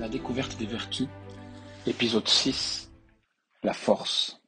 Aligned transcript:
la 0.00 0.08
découverte 0.08 0.56
des 0.56 0.64
vertus, 0.64 1.08
épisode 1.86 2.26
6, 2.26 2.90
la 3.62 3.74
force. 3.74 4.40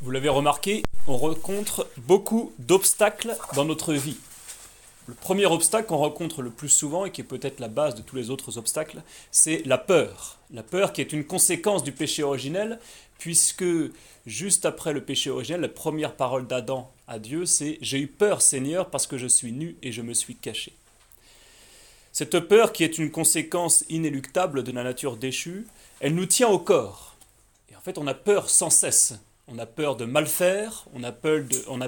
Vous 0.00 0.10
l'avez 0.10 0.30
remarqué, 0.30 0.82
on 1.06 1.18
rencontre 1.18 1.86
beaucoup 1.98 2.52
d'obstacles 2.58 3.36
dans 3.54 3.66
notre 3.66 3.92
vie. 3.92 4.16
Le 5.06 5.12
premier 5.12 5.44
obstacle 5.44 5.88
qu'on 5.88 5.98
rencontre 5.98 6.40
le 6.40 6.48
plus 6.48 6.70
souvent 6.70 7.04
et 7.04 7.10
qui 7.10 7.20
est 7.20 7.24
peut-être 7.24 7.60
la 7.60 7.68
base 7.68 7.94
de 7.94 8.00
tous 8.00 8.16
les 8.16 8.30
autres 8.30 8.56
obstacles, 8.56 9.02
c'est 9.30 9.62
la 9.66 9.76
peur. 9.76 10.38
La 10.50 10.62
peur 10.62 10.94
qui 10.94 11.02
est 11.02 11.12
une 11.12 11.24
conséquence 11.24 11.84
du 11.84 11.92
péché 11.92 12.22
originel, 12.22 12.80
puisque 13.18 13.64
juste 14.24 14.64
après 14.64 14.94
le 14.94 15.04
péché 15.04 15.28
originel, 15.28 15.60
la 15.60 15.68
première 15.68 16.16
parole 16.16 16.46
d'Adam 16.46 16.90
à 17.06 17.18
Dieu, 17.18 17.44
c'est⁇ 17.44 17.72
J'ai 17.82 17.98
eu 17.98 18.06
peur 18.06 18.40
Seigneur 18.40 18.88
parce 18.88 19.06
que 19.06 19.18
je 19.18 19.26
suis 19.26 19.52
nu 19.52 19.76
et 19.82 19.92
je 19.92 20.00
me 20.00 20.14
suis 20.14 20.36
caché⁇ 20.36 20.70
Cette 22.12 22.40
peur 22.40 22.72
qui 22.72 22.84
est 22.84 22.98
une 22.98 23.10
conséquence 23.10 23.84
inéluctable 23.88 24.62
de 24.62 24.72
la 24.72 24.82
nature 24.82 25.16
déchue, 25.16 25.66
elle 26.00 26.14
nous 26.14 26.26
tient 26.26 26.48
au 26.48 26.58
corps. 26.58 27.16
Et 27.70 27.76
en 27.76 27.80
fait, 27.80 27.98
on 27.98 28.06
a 28.06 28.14
peur 28.14 28.50
sans 28.50 28.70
cesse. 28.70 29.14
On 29.46 29.58
a 29.58 29.66
peur 29.66 29.96
de 29.96 30.04
mal 30.04 30.26
faire, 30.26 30.86
on 30.94 31.02
a 31.02 31.12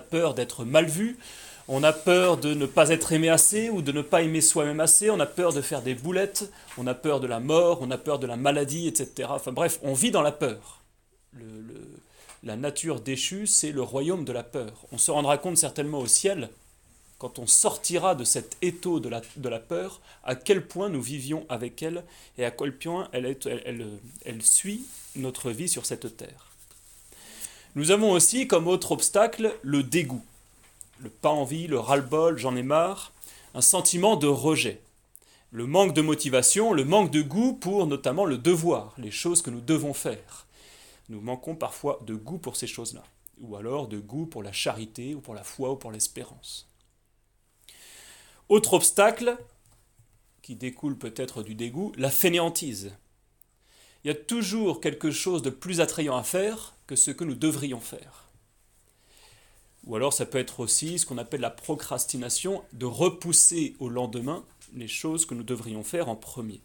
peur 0.00 0.34
d'être 0.34 0.64
mal 0.64 0.86
vu, 0.86 1.16
on 1.68 1.84
a 1.84 1.92
peur 1.92 2.36
de 2.36 2.54
ne 2.54 2.66
pas 2.66 2.88
être 2.88 3.12
aimé 3.12 3.28
assez 3.28 3.70
ou 3.70 3.82
de 3.82 3.92
ne 3.92 4.02
pas 4.02 4.22
aimer 4.22 4.40
soi-même 4.40 4.80
assez, 4.80 5.10
on 5.10 5.20
a 5.20 5.26
peur 5.26 5.52
de 5.52 5.60
faire 5.60 5.80
des 5.80 5.94
boulettes, 5.94 6.50
on 6.76 6.86
a 6.86 6.94
peur 6.94 7.20
de 7.20 7.28
la 7.28 7.38
mort, 7.38 7.78
on 7.80 7.90
a 7.90 7.98
peur 7.98 8.18
de 8.18 8.26
la 8.26 8.36
maladie, 8.36 8.88
etc. 8.88 9.28
Enfin 9.30 9.52
bref, 9.52 9.78
on 9.82 9.94
vit 9.94 10.10
dans 10.10 10.22
la 10.22 10.32
peur. 10.32 10.82
la 12.42 12.56
nature 12.56 13.00
déchue, 13.00 13.46
c'est 13.46 13.70
le 13.70 13.82
royaume 13.82 14.24
de 14.24 14.32
la 14.32 14.42
peur. 14.42 14.86
On 14.90 14.98
se 14.98 15.12
rendra 15.12 15.38
compte 15.38 15.56
certainement 15.56 16.00
au 16.00 16.06
ciel, 16.08 16.50
quand 17.22 17.38
on 17.38 17.46
sortira 17.46 18.16
de 18.16 18.24
cet 18.24 18.56
étau 18.62 18.98
de 18.98 19.08
la, 19.08 19.60
peur, 19.60 20.00
à 20.24 20.34
quel 20.34 20.66
point 20.66 20.88
nous 20.88 21.00
vivions 21.00 21.46
avec 21.48 21.80
elle 21.80 22.02
et 22.36 22.44
à 22.44 22.50
quel 22.50 22.76
point 22.76 23.08
elle, 23.12 23.36
elle 24.24 24.42
suit 24.42 24.84
notre 25.14 25.52
vie 25.52 25.68
sur 25.68 25.86
cette 25.86 26.16
terre. 26.16 26.50
Nous 27.76 27.92
avons 27.92 28.10
aussi 28.10 28.48
comme 28.48 28.66
autre 28.66 28.90
obstacle 28.90 29.56
le 29.62 29.84
dégoût 29.84 30.24
le 30.98 31.10
pas 31.10 31.30
envie, 31.30 31.68
le 31.68 31.78
ras-le-bol, 31.78 32.38
j'en 32.38 32.56
ai 32.56 32.64
marre, 32.64 33.12
un 33.54 33.60
sentiment 33.60 34.16
de 34.16 34.26
rejet, 34.26 34.80
le 35.52 35.66
manque 35.66 35.94
de 35.94 36.02
motivation, 36.02 36.72
le 36.72 36.84
manque 36.84 37.12
de 37.12 37.22
goût 37.22 37.52
pour 37.52 37.86
notamment 37.86 38.24
le 38.24 38.38
devoir, 38.38 38.94
les 38.98 39.12
choses 39.12 39.42
que 39.42 39.50
nous 39.50 39.60
devons 39.60 39.94
faire. 39.94 40.46
Nous 41.08 41.20
manquons 41.20 41.54
parfois 41.54 42.00
de 42.04 42.16
goût 42.16 42.38
pour 42.38 42.56
ces 42.56 42.66
choses-là, 42.66 43.04
ou 43.40 43.54
alors 43.54 43.86
de 43.86 43.98
goût 43.98 44.26
pour 44.26 44.42
la 44.42 44.52
charité, 44.52 45.14
ou 45.14 45.20
pour 45.20 45.34
la 45.34 45.44
foi, 45.44 45.70
ou 45.70 45.76
pour 45.76 45.92
l'espérance. 45.92 46.71
Autre 48.48 48.74
obstacle, 48.74 49.36
qui 50.42 50.56
découle 50.56 50.98
peut-être 50.98 51.42
du 51.42 51.54
dégoût, 51.54 51.92
la 51.96 52.10
fainéantise. 52.10 52.92
Il 54.04 54.08
y 54.08 54.10
a 54.10 54.14
toujours 54.14 54.80
quelque 54.80 55.10
chose 55.10 55.42
de 55.42 55.50
plus 55.50 55.80
attrayant 55.80 56.16
à 56.16 56.24
faire 56.24 56.74
que 56.86 56.96
ce 56.96 57.10
que 57.10 57.24
nous 57.24 57.36
devrions 57.36 57.80
faire. 57.80 58.28
Ou 59.84 59.96
alors 59.96 60.12
ça 60.12 60.26
peut 60.26 60.38
être 60.38 60.60
aussi 60.60 60.98
ce 60.98 61.06
qu'on 61.06 61.18
appelle 61.18 61.40
la 61.40 61.50
procrastination, 61.50 62.62
de 62.72 62.86
repousser 62.86 63.74
au 63.78 63.88
lendemain 63.88 64.44
les 64.74 64.88
choses 64.88 65.26
que 65.26 65.34
nous 65.34 65.42
devrions 65.42 65.82
faire 65.82 66.08
en 66.08 66.16
premier. 66.16 66.60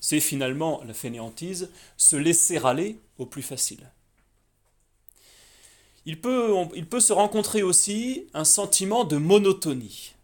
C'est 0.00 0.20
finalement 0.20 0.82
la 0.84 0.94
fainéantise, 0.94 1.70
se 1.96 2.16
laisser 2.16 2.58
aller 2.58 2.98
au 3.18 3.26
plus 3.26 3.42
facile. 3.42 3.90
Il 6.06 6.20
peut, 6.20 6.54
il 6.74 6.86
peut 6.86 7.00
se 7.00 7.12
rencontrer 7.12 7.62
aussi 7.62 8.26
un 8.32 8.44
sentiment 8.44 9.04
de 9.04 9.16
monotonie, 9.16 10.14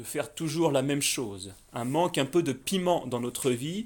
de 0.00 0.04
faire 0.04 0.32
toujours 0.32 0.72
la 0.72 0.80
même 0.80 1.02
chose, 1.02 1.52
un 1.74 1.84
manque 1.84 2.16
un 2.16 2.24
peu 2.24 2.42
de 2.42 2.54
piment 2.54 3.06
dans 3.06 3.20
notre 3.20 3.50
vie. 3.50 3.84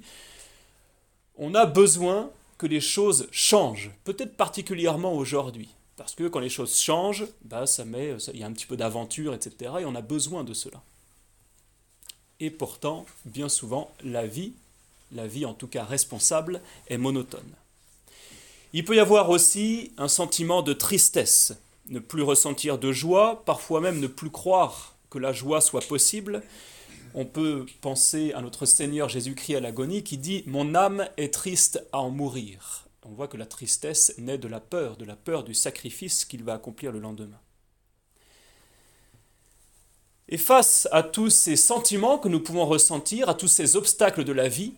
On 1.36 1.56
a 1.56 1.66
besoin 1.66 2.30
que 2.56 2.66
les 2.66 2.80
choses 2.80 3.26
changent, 3.32 3.91
peut-être 4.04 4.36
particulièrement 4.36 5.12
aujourd'hui. 5.12 5.69
Parce 5.97 6.14
que 6.14 6.28
quand 6.28 6.38
les 6.38 6.48
choses 6.48 6.78
changent, 6.78 7.26
bah, 7.42 7.66
ça 7.66 7.82
il 7.84 8.38
y 8.38 8.44
a 8.44 8.47
un 8.47 8.53
petit 8.53 8.66
peu 8.66 8.76
d'aventure, 8.76 9.34
etc. 9.34 9.72
Et 9.80 9.84
on 9.84 9.97
a 9.97 10.03
besoin 10.03 10.44
de 10.44 10.54
cela. 10.54 10.80
Et 12.38 12.50
pourtant, 12.50 13.06
bien 13.24 13.48
souvent, 13.48 13.91
la 14.04 14.24
vie, 14.24 14.53
la 15.10 15.26
vie 15.26 15.47
en 15.47 15.54
tout 15.54 15.66
cas 15.66 15.82
responsable, 15.82 16.60
est 16.86 16.98
monotone. 16.98 17.54
Il 18.72 18.84
peut 18.84 18.94
y 18.94 19.00
avoir 19.00 19.30
aussi 19.30 19.91
un 19.98 20.08
sentiment 20.08 20.62
de 20.62 20.74
tristesse, 20.74 21.54
ne 21.88 21.98
plus 21.98 22.22
ressentir 22.22 22.78
de 22.78 22.92
joie, 22.92 23.42
parfois 23.44 23.80
même 23.80 23.98
ne 23.98 24.06
plus 24.06 24.30
croire 24.30 24.94
la 25.19 25.32
joie 25.32 25.60
soit 25.60 25.86
possible. 25.86 26.42
On 27.14 27.25
peut 27.25 27.66
penser 27.80 28.32
à 28.32 28.41
notre 28.41 28.66
Seigneur 28.66 29.08
Jésus-Christ 29.08 29.56
à 29.56 29.60
l'agonie 29.60 30.02
qui 30.02 30.19
dit⁇ 30.19 30.41
Mon 30.47 30.75
âme 30.75 31.08
est 31.16 31.32
triste 31.32 31.86
à 31.92 32.00
en 32.00 32.10
mourir⁇ 32.10 32.80
on 33.04 33.12
voit 33.12 33.28
que 33.28 33.36
la 33.36 33.47
tristesse 33.47 34.14
naît 34.19 34.38
de 34.38 34.48
la 34.48 34.60
peur, 34.60 34.97
de 34.97 35.04
la 35.04 35.16
peur 35.16 35.44
du 35.44 35.54
sacrifice 35.54 36.24
qu'il 36.24 36.42
va 36.42 36.54
accomplir 36.54 36.91
le 36.91 37.00
lendemain. 37.00 37.41
Et 40.28 40.38
face 40.38 40.88
à 40.91 41.03
tous 41.03 41.28
ces 41.28 41.56
sentiments 41.56 42.19
que 42.19 42.28
nous 42.28 42.41
pouvons 42.41 42.64
ressentir, 42.64 43.28
à 43.28 43.34
tous 43.34 43.48
ces 43.48 43.76
obstacles 43.76 44.24
de 44.24 44.32
la 44.32 44.48
vie, 44.48 44.72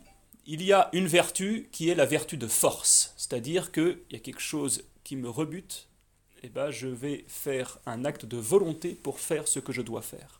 il 0.44 0.62
y 0.62 0.72
a 0.72 0.88
une 0.92 1.06
vertu 1.06 1.68
qui 1.70 1.88
est 1.88 1.94
la 1.94 2.04
vertu 2.04 2.36
de 2.36 2.48
force, 2.48 3.14
c'est-à-dire 3.16 3.70
qu'il 3.70 4.00
y 4.10 4.16
a 4.16 4.20
quelque 4.20 4.40
chose 4.40 4.82
qui 5.04 5.14
me 5.14 5.28
rebute, 5.28 5.88
eh 6.46 6.48
ben 6.48 6.70
je 6.70 6.86
vais 6.86 7.24
faire 7.26 7.78
un 7.86 8.04
acte 8.04 8.24
de 8.24 8.36
volonté 8.36 8.90
pour 8.90 9.18
faire 9.18 9.48
ce 9.48 9.58
que 9.58 9.72
je 9.72 9.82
dois 9.82 10.00
faire. 10.00 10.38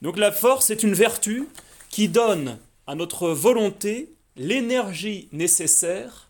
Donc 0.00 0.16
la 0.16 0.30
force 0.30 0.70
est 0.70 0.84
une 0.84 0.94
vertu 0.94 1.48
qui 1.88 2.08
donne 2.08 2.58
à 2.86 2.94
notre 2.94 3.28
volonté 3.30 4.12
l'énergie 4.36 5.28
nécessaire 5.32 6.28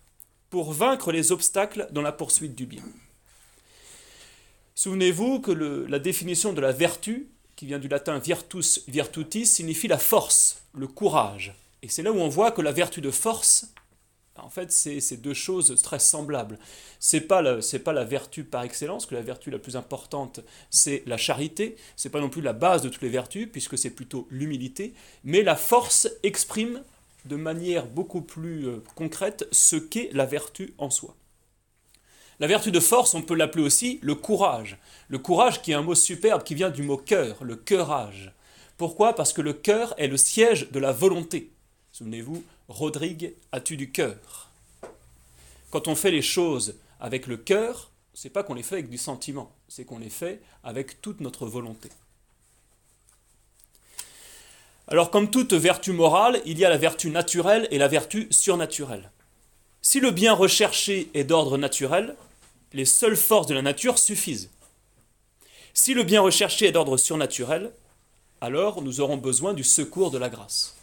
pour 0.49 0.73
vaincre 0.73 1.13
les 1.13 1.31
obstacles 1.31 1.89
dans 1.91 2.01
la 2.01 2.13
poursuite 2.13 2.55
du 2.55 2.65
bien. 2.65 2.83
Souvenez-vous 4.75 5.41
que 5.41 5.53
la 5.53 5.99
définition 5.99 6.55
de 6.55 6.63
la 6.63 6.73
vertu, 6.73 7.29
qui 7.55 7.67
vient 7.67 7.79
du 7.79 7.89
latin 7.89 8.19
virtus 8.19 8.83
virtutis, 8.89 9.45
signifie 9.45 9.89
la 9.89 9.99
force, 9.99 10.63
le 10.75 10.87
courage. 10.87 11.55
Et 11.83 11.89
c'est 11.89 12.03
là 12.03 12.13
où 12.13 12.19
on 12.19 12.29
voit 12.29 12.51
que 12.51 12.63
la 12.63 12.73
vertu 12.73 13.03
de 13.03 13.11
force, 13.11 13.75
en 14.39 14.49
fait, 14.49 14.73
c'est 14.73 15.21
deux 15.21 15.35
choses 15.35 15.81
très 15.83 15.99
semblables. 15.99 16.59
C'est 16.99 17.21
pas 17.21 17.61
c'est 17.61 17.81
pas 17.81 17.93
la 17.93 18.05
vertu 18.05 18.45
par 18.45 18.63
excellence, 18.63 19.07
que 19.07 19.15
la 19.15 19.21
vertu 19.21 19.51
la 19.51 19.59
plus 19.59 19.77
importante, 19.77 20.41
c'est 20.71 21.03
la 21.07 21.19
charité. 21.19 21.77
C'est 21.97 22.09
pas 22.11 22.21
non 22.21 22.31
plus 22.31 22.41
la 22.41 22.55
base 22.55 22.83
de 22.83 22.89
toutes 22.89 23.03
les 23.03 23.09
vertus, 23.11 23.49
puisque 23.51 23.77
c'est 23.77 23.91
plutôt 23.91 24.27
l'humilité. 24.31 24.95
Mais 25.25 25.43
la 25.43 25.57
force 25.57 26.09
exprime 26.23 26.83
de 27.27 27.37
manière 27.37 27.87
beaucoup 27.87 28.23
plus 28.23 28.67
euh, 28.67 28.83
concrète 28.95 29.47
ce 29.53 29.77
qu'est 29.77 30.11
la 30.13 30.27
vertu 30.27 30.75
en 30.79 30.91
soi. 30.91 31.15
La 32.41 32.47
vertu 32.49 32.73
de 32.73 32.81
force, 32.81 33.15
on 33.15 33.23
peut 33.23 33.37
l'appeler 33.37 33.63
aussi 33.63 34.01
le 34.03 34.15
courage. 34.15 34.79
Le 35.09 35.19
courage 35.19 35.63
qui 35.63 35.71
est 35.71 35.77
un 35.77 35.83
mot 35.83 35.95
superbe 35.95 36.43
qui 36.43 36.57
vient 36.57 36.71
du 36.71 36.83
mot 36.83 36.97
cœur, 36.97 37.45
le 37.45 37.55
cœurage. 37.55 38.33
Pourquoi? 38.77 39.15
Parce 39.15 39.33
que 39.33 39.43
le 39.43 39.53
cœur 39.53 39.95
est 39.99 40.09
le 40.09 40.17
siège 40.17 40.71
de 40.73 40.81
la 40.81 40.91
volonté. 40.91 41.53
Souvenez-vous, 41.93 42.43
Rodrigue, 42.73 43.35
as-tu 43.53 43.77
du 43.77 43.91
cœur? 43.91 44.49
Quand 45.71 45.89
on 45.89 45.95
fait 45.95 46.11
les 46.11 46.23
choses 46.23 46.77
avec 47.01 47.27
le 47.27 47.37
cœur, 47.37 47.91
c'est 48.15 48.31
pas 48.31 48.43
qu'on 48.43 48.55
les 48.55 48.63
fait 48.63 48.77
avec 48.77 48.89
du 48.89 48.97
sentiment, 48.97 49.53
c'est 49.69 49.85
qu'on 49.85 49.99
les 49.99 50.09
fait 50.09 50.41
avec 50.65 51.03
toute 51.03 51.21
notre 51.21 51.47
volonté. 51.47 51.91
Alors 54.89 55.11
comme 55.11 55.31
toute 55.31 55.53
vertu 55.53 55.93
morale, 55.93 56.41
il 56.47 56.59
y 56.59 56.65
a 56.65 56.71
la 56.71 56.79
vertu 56.79 57.11
naturelle 57.11 57.69
et 57.71 57.77
la 57.77 57.89
vertu 57.89 58.27
surnaturelle. 58.31 59.11
Si 59.83 60.01
le 60.01 60.11
bien 60.11 60.33
recherché 60.33 61.11
est 61.13 61.25
d'ordre 61.25 61.59
naturel, 61.59 62.17
les 62.73 62.87
seules 62.87 63.19
forces 63.19 63.49
de 63.49 63.55
la 63.55 63.63
nature 63.63 63.99
suffisent. 63.99 64.49
Si 65.75 65.93
le 65.93 66.05
bien 66.05 66.23
recherché 66.23 66.69
est 66.69 66.73
d'ordre 66.73 66.97
surnaturel, 66.97 67.71
alors 68.41 68.81
nous 68.81 69.01
aurons 69.01 69.19
besoin 69.19 69.53
du 69.53 69.63
secours 69.63 70.11
de 70.11 70.17
la 70.17 70.31
grâce, 70.31 70.75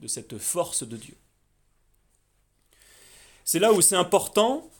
de 0.00 0.08
cette 0.08 0.38
force 0.38 0.84
de 0.84 0.96
Dieu. 0.96 1.14
C'est 3.46 3.58
là 3.58 3.74
où 3.74 3.82
c'est 3.82 3.94
important 3.94 4.70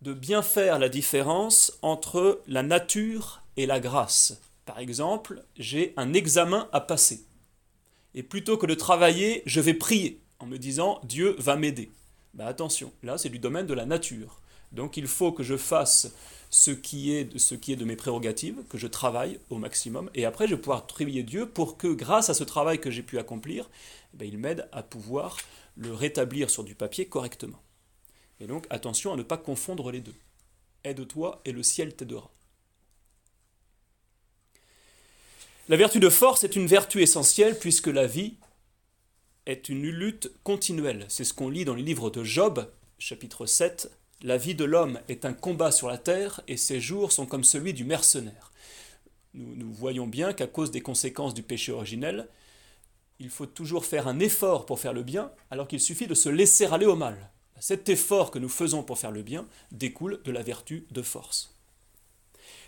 de 0.00 0.12
bien 0.12 0.40
faire 0.40 0.78
la 0.78 0.88
différence 0.88 1.76
entre 1.82 2.40
la 2.46 2.62
nature 2.62 3.42
et 3.56 3.66
la 3.66 3.80
grâce. 3.80 4.40
Par 4.66 4.78
exemple, 4.78 5.42
j'ai 5.56 5.92
un 5.96 6.12
examen 6.12 6.68
à 6.72 6.80
passer. 6.80 7.24
Et 8.14 8.22
plutôt 8.22 8.56
que 8.56 8.66
de 8.66 8.74
travailler, 8.74 9.42
je 9.46 9.60
vais 9.60 9.74
prier 9.74 10.20
en 10.38 10.46
me 10.46 10.58
disant 10.58 11.00
Dieu 11.02 11.34
va 11.38 11.56
m'aider. 11.56 11.90
Ben 12.34 12.46
attention, 12.46 12.92
là 13.02 13.18
c'est 13.18 13.30
du 13.30 13.40
domaine 13.40 13.66
de 13.66 13.74
la 13.74 13.84
nature. 13.84 14.40
Donc 14.70 14.96
il 14.96 15.08
faut 15.08 15.32
que 15.32 15.42
je 15.42 15.56
fasse 15.56 16.14
ce 16.50 16.70
qui, 16.70 17.12
est, 17.12 17.24
de, 17.24 17.84
mes 17.84 17.96
prérogatives, 17.96 18.62
que 18.68 18.78
je 18.78 18.86
travaille 18.86 19.40
au 19.50 19.58
maximum, 19.58 20.08
et 20.14 20.24
après 20.24 20.46
je 20.46 20.54
vais 20.54 20.60
pouvoir 20.60 20.86
prier 20.86 21.24
Dieu 21.24 21.46
pour 21.46 21.76
que 21.76 21.88
grâce 21.88 22.30
à 22.30 22.34
ce 22.34 22.44
travail 22.44 22.80
que 22.80 22.92
j'ai 22.92 23.02
pu 23.02 23.18
accomplir, 23.18 23.68
eh 24.12 24.18
ben, 24.18 24.28
il 24.28 24.38
m'aide 24.38 24.68
à 24.70 24.84
pouvoir 24.84 25.36
le 25.76 25.92
rétablir 25.92 26.48
sur 26.48 26.62
du 26.62 26.76
papier 26.76 27.06
correctement. 27.06 27.60
Et 28.40 28.46
donc 28.46 28.66
attention 28.70 29.12
à 29.12 29.16
ne 29.16 29.22
pas 29.22 29.38
confondre 29.38 29.90
les 29.90 30.00
deux. 30.00 30.14
Aide-toi 30.84 31.40
et 31.44 31.52
le 31.52 31.62
ciel 31.62 31.94
t'aidera. 31.94 32.30
La 35.68 35.76
vertu 35.76 35.98
de 35.98 36.10
force 36.10 36.44
est 36.44 36.56
une 36.56 36.66
vertu 36.66 37.00
essentielle 37.02 37.58
puisque 37.58 37.86
la 37.86 38.06
vie 38.06 38.34
est 39.46 39.68
une 39.68 39.88
lutte 39.88 40.30
continuelle. 40.42 41.06
C'est 41.08 41.24
ce 41.24 41.32
qu'on 41.32 41.48
lit 41.48 41.64
dans 41.64 41.74
les 41.74 41.82
livres 41.82 42.10
de 42.10 42.22
Job, 42.22 42.70
chapitre 42.98 43.46
7. 43.46 43.90
La 44.22 44.36
vie 44.36 44.54
de 44.54 44.64
l'homme 44.64 45.00
est 45.08 45.24
un 45.24 45.32
combat 45.32 45.70
sur 45.70 45.88
la 45.88 45.98
terre 45.98 46.42
et 46.48 46.56
ses 46.56 46.80
jours 46.80 47.12
sont 47.12 47.26
comme 47.26 47.44
celui 47.44 47.72
du 47.72 47.84
mercenaire. 47.84 48.52
Nous, 49.32 49.56
nous 49.56 49.72
voyons 49.72 50.06
bien 50.06 50.32
qu'à 50.32 50.46
cause 50.46 50.70
des 50.70 50.80
conséquences 50.80 51.34
du 51.34 51.42
péché 51.42 51.72
originel, 51.72 52.28
il 53.18 53.30
faut 53.30 53.46
toujours 53.46 53.84
faire 53.84 54.08
un 54.08 54.18
effort 54.18 54.66
pour 54.66 54.80
faire 54.80 54.92
le 54.92 55.02
bien, 55.02 55.30
alors 55.50 55.68
qu'il 55.68 55.80
suffit 55.80 56.06
de 56.06 56.14
se 56.14 56.28
laisser 56.28 56.66
aller 56.66 56.86
au 56.86 56.96
mal. 56.96 57.30
Cet 57.60 57.88
effort 57.88 58.30
que 58.30 58.38
nous 58.38 58.48
faisons 58.48 58.82
pour 58.82 58.98
faire 58.98 59.12
le 59.12 59.22
bien 59.22 59.46
découle 59.72 60.20
de 60.24 60.32
la 60.32 60.42
vertu 60.42 60.86
de 60.90 61.02
force. 61.02 61.54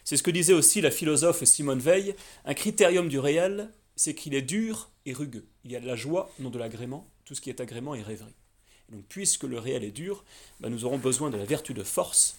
C'est 0.05 0.17
ce 0.17 0.23
que 0.23 0.31
disait 0.31 0.53
aussi 0.53 0.81
la 0.81 0.91
philosophe 0.91 1.43
Simone 1.45 1.81
Veil, 1.81 2.15
un 2.45 2.55
critérium 2.55 3.09
du 3.09 3.19
réel, 3.19 3.71
c'est 3.97 4.15
qu'il 4.15 4.35
est 4.35 4.43
dur 4.43 4.91
et 5.05 5.13
rugueux. 5.13 5.47
Il 5.65 5.73
y 5.73 5.77
a 5.77 5.81
de 5.81 5.87
la 5.87 5.97
joie, 5.97 6.31
non 6.39 6.51
de 6.51 6.59
l'agrément, 6.59 7.09
tout 7.25 7.35
ce 7.35 7.41
qui 7.41 7.51
est 7.51 7.61
agrément 7.61 7.95
est 7.95 8.03
rêverie. 8.03 8.35
donc 8.91 9.05
puisque 9.09 9.43
le 9.43 9.59
réel 9.59 9.83
est 9.83 9.91
dur, 9.91 10.25
ben, 10.61 10.71
nous 10.71 10.85
aurons 10.85 10.99
besoin 10.99 11.31
de 11.31 11.37
la 11.37 11.45
vertu 11.45 11.75
de 11.75 11.83
force 11.83 12.37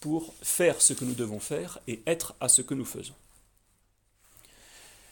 pour 0.00 0.34
faire 0.42 0.82
ce 0.82 0.92
que 0.92 1.04
nous 1.04 1.14
devons 1.14 1.40
faire 1.40 1.78
et 1.86 2.02
être 2.06 2.34
à 2.40 2.48
ce 2.48 2.62
que 2.62 2.74
nous 2.74 2.84
faisons. 2.84 3.14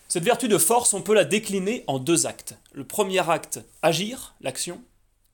Cette 0.09 0.25
vertu 0.25 0.49
de 0.49 0.59
force, 0.59 0.93
on 0.93 1.01
peut 1.01 1.15
la 1.15 1.25
décliner 1.25 1.85
en 1.87 1.99
deux 1.99 2.27
actes. 2.27 2.57
Le 2.73 2.85
premier 2.85 3.31
acte, 3.31 3.61
agir, 3.81 4.35
l'action, 4.43 4.83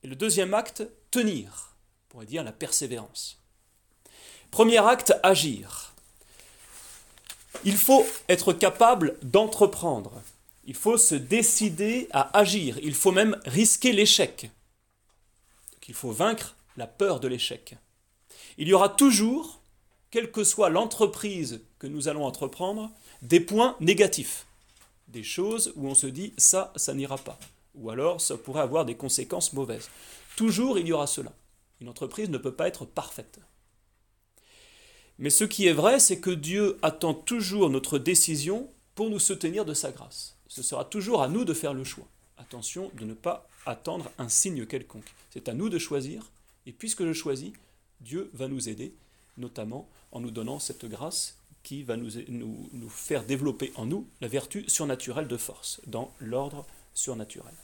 et 0.03 0.07
le 0.07 0.15
deuxième 0.15 0.53
acte, 0.53 0.83
tenir, 1.11 1.75
on 2.07 2.11
pourrait 2.11 2.25
dire 2.25 2.43
la 2.43 2.51
persévérance. 2.51 3.39
Premier 4.51 4.77
acte, 4.77 5.13
agir. 5.23 5.93
Il 7.63 7.77
faut 7.77 8.05
être 8.27 8.53
capable 8.53 9.17
d'entreprendre. 9.21 10.21
Il 10.65 10.75
faut 10.75 10.97
se 10.97 11.15
décider 11.15 12.07
à 12.11 12.37
agir. 12.37 12.79
Il 12.81 12.95
faut 12.95 13.11
même 13.11 13.39
risquer 13.45 13.91
l'échec. 13.91 14.49
Il 15.87 15.95
faut 15.95 16.11
vaincre 16.11 16.55
la 16.77 16.85
peur 16.85 17.19
de 17.19 17.27
l'échec. 17.27 17.75
Il 18.59 18.67
y 18.67 18.73
aura 18.73 18.89
toujours, 18.89 19.59
quelle 20.11 20.31
que 20.31 20.43
soit 20.43 20.69
l'entreprise 20.69 21.61
que 21.79 21.87
nous 21.87 22.07
allons 22.07 22.25
entreprendre, 22.25 22.91
des 23.23 23.39
points 23.39 23.75
négatifs 23.79 24.45
des 25.09 25.23
choses 25.23 25.73
où 25.75 25.87
on 25.87 25.95
se 25.95 26.07
dit 26.07 26.33
ça, 26.37 26.71
ça 26.75 26.93
n'ira 26.93 27.17
pas. 27.17 27.37
Ou 27.75 27.89
alors 27.89 28.21
ça 28.21 28.37
pourrait 28.37 28.61
avoir 28.61 28.85
des 28.85 28.95
conséquences 28.95 29.53
mauvaises. 29.53 29.89
Toujours 30.39 30.79
il 30.79 30.87
y 30.87 30.93
aura 30.93 31.05
cela. 31.05 31.33
Une 31.81 31.89
entreprise 31.89 32.29
ne 32.29 32.37
peut 32.37 32.53
pas 32.53 32.69
être 32.69 32.85
parfaite. 32.85 33.41
Mais 35.17 35.29
ce 35.29 35.43
qui 35.43 35.67
est 35.67 35.73
vrai, 35.73 35.99
c'est 35.99 36.21
que 36.21 36.29
Dieu 36.29 36.79
attend 36.81 37.13
toujours 37.13 37.69
notre 37.69 37.99
décision 37.99 38.69
pour 38.95 39.09
nous 39.09 39.19
soutenir 39.19 39.65
de 39.65 39.73
sa 39.73 39.91
grâce. 39.91 40.37
Ce 40.47 40.63
sera 40.63 40.85
toujours 40.85 41.21
à 41.21 41.27
nous 41.27 41.43
de 41.43 41.53
faire 41.53 41.73
le 41.73 41.83
choix. 41.83 42.07
Attention 42.37 42.89
de 42.93 43.03
ne 43.03 43.13
pas 43.13 43.49
attendre 43.65 44.09
un 44.17 44.29
signe 44.29 44.65
quelconque. 44.65 45.13
C'est 45.29 45.49
à 45.49 45.53
nous 45.53 45.67
de 45.67 45.77
choisir, 45.77 46.31
et 46.65 46.71
puisque 46.71 47.03
je 47.03 47.11
choisis, 47.11 47.51
Dieu 47.99 48.29
va 48.33 48.47
nous 48.47 48.69
aider, 48.69 48.93
notamment 49.35 49.89
en 50.13 50.21
nous 50.21 50.31
donnant 50.31 50.59
cette 50.59 50.85
grâce 50.85 51.35
qui 51.63 51.83
va 51.83 51.97
nous, 51.97 52.11
nous, 52.29 52.89
faire 52.89 53.25
développer 53.25 53.73
en 53.75 53.85
nous 53.85 54.07
la 54.21 54.29
vertu 54.29 54.63
surnaturelle 54.69 55.27
de 55.27 55.35
force, 55.35 55.81
dans 55.85 56.13
l'ordre 56.21 56.65
surnaturel. 56.93 57.55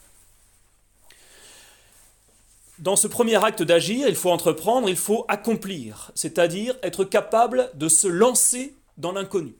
Dans 2.79 2.95
ce 2.95 3.07
premier 3.07 3.43
acte 3.43 3.63
d'agir, 3.63 4.07
il 4.07 4.15
faut 4.15 4.31
entreprendre, 4.31 4.89
il 4.89 4.97
faut 4.97 5.25
accomplir, 5.27 6.11
c'est-à-dire 6.13 6.75
être 6.83 7.05
capable 7.05 7.69
de 7.73 7.87
se 7.87 8.07
lancer 8.07 8.75
dans 8.97 9.11
l'inconnu. 9.11 9.55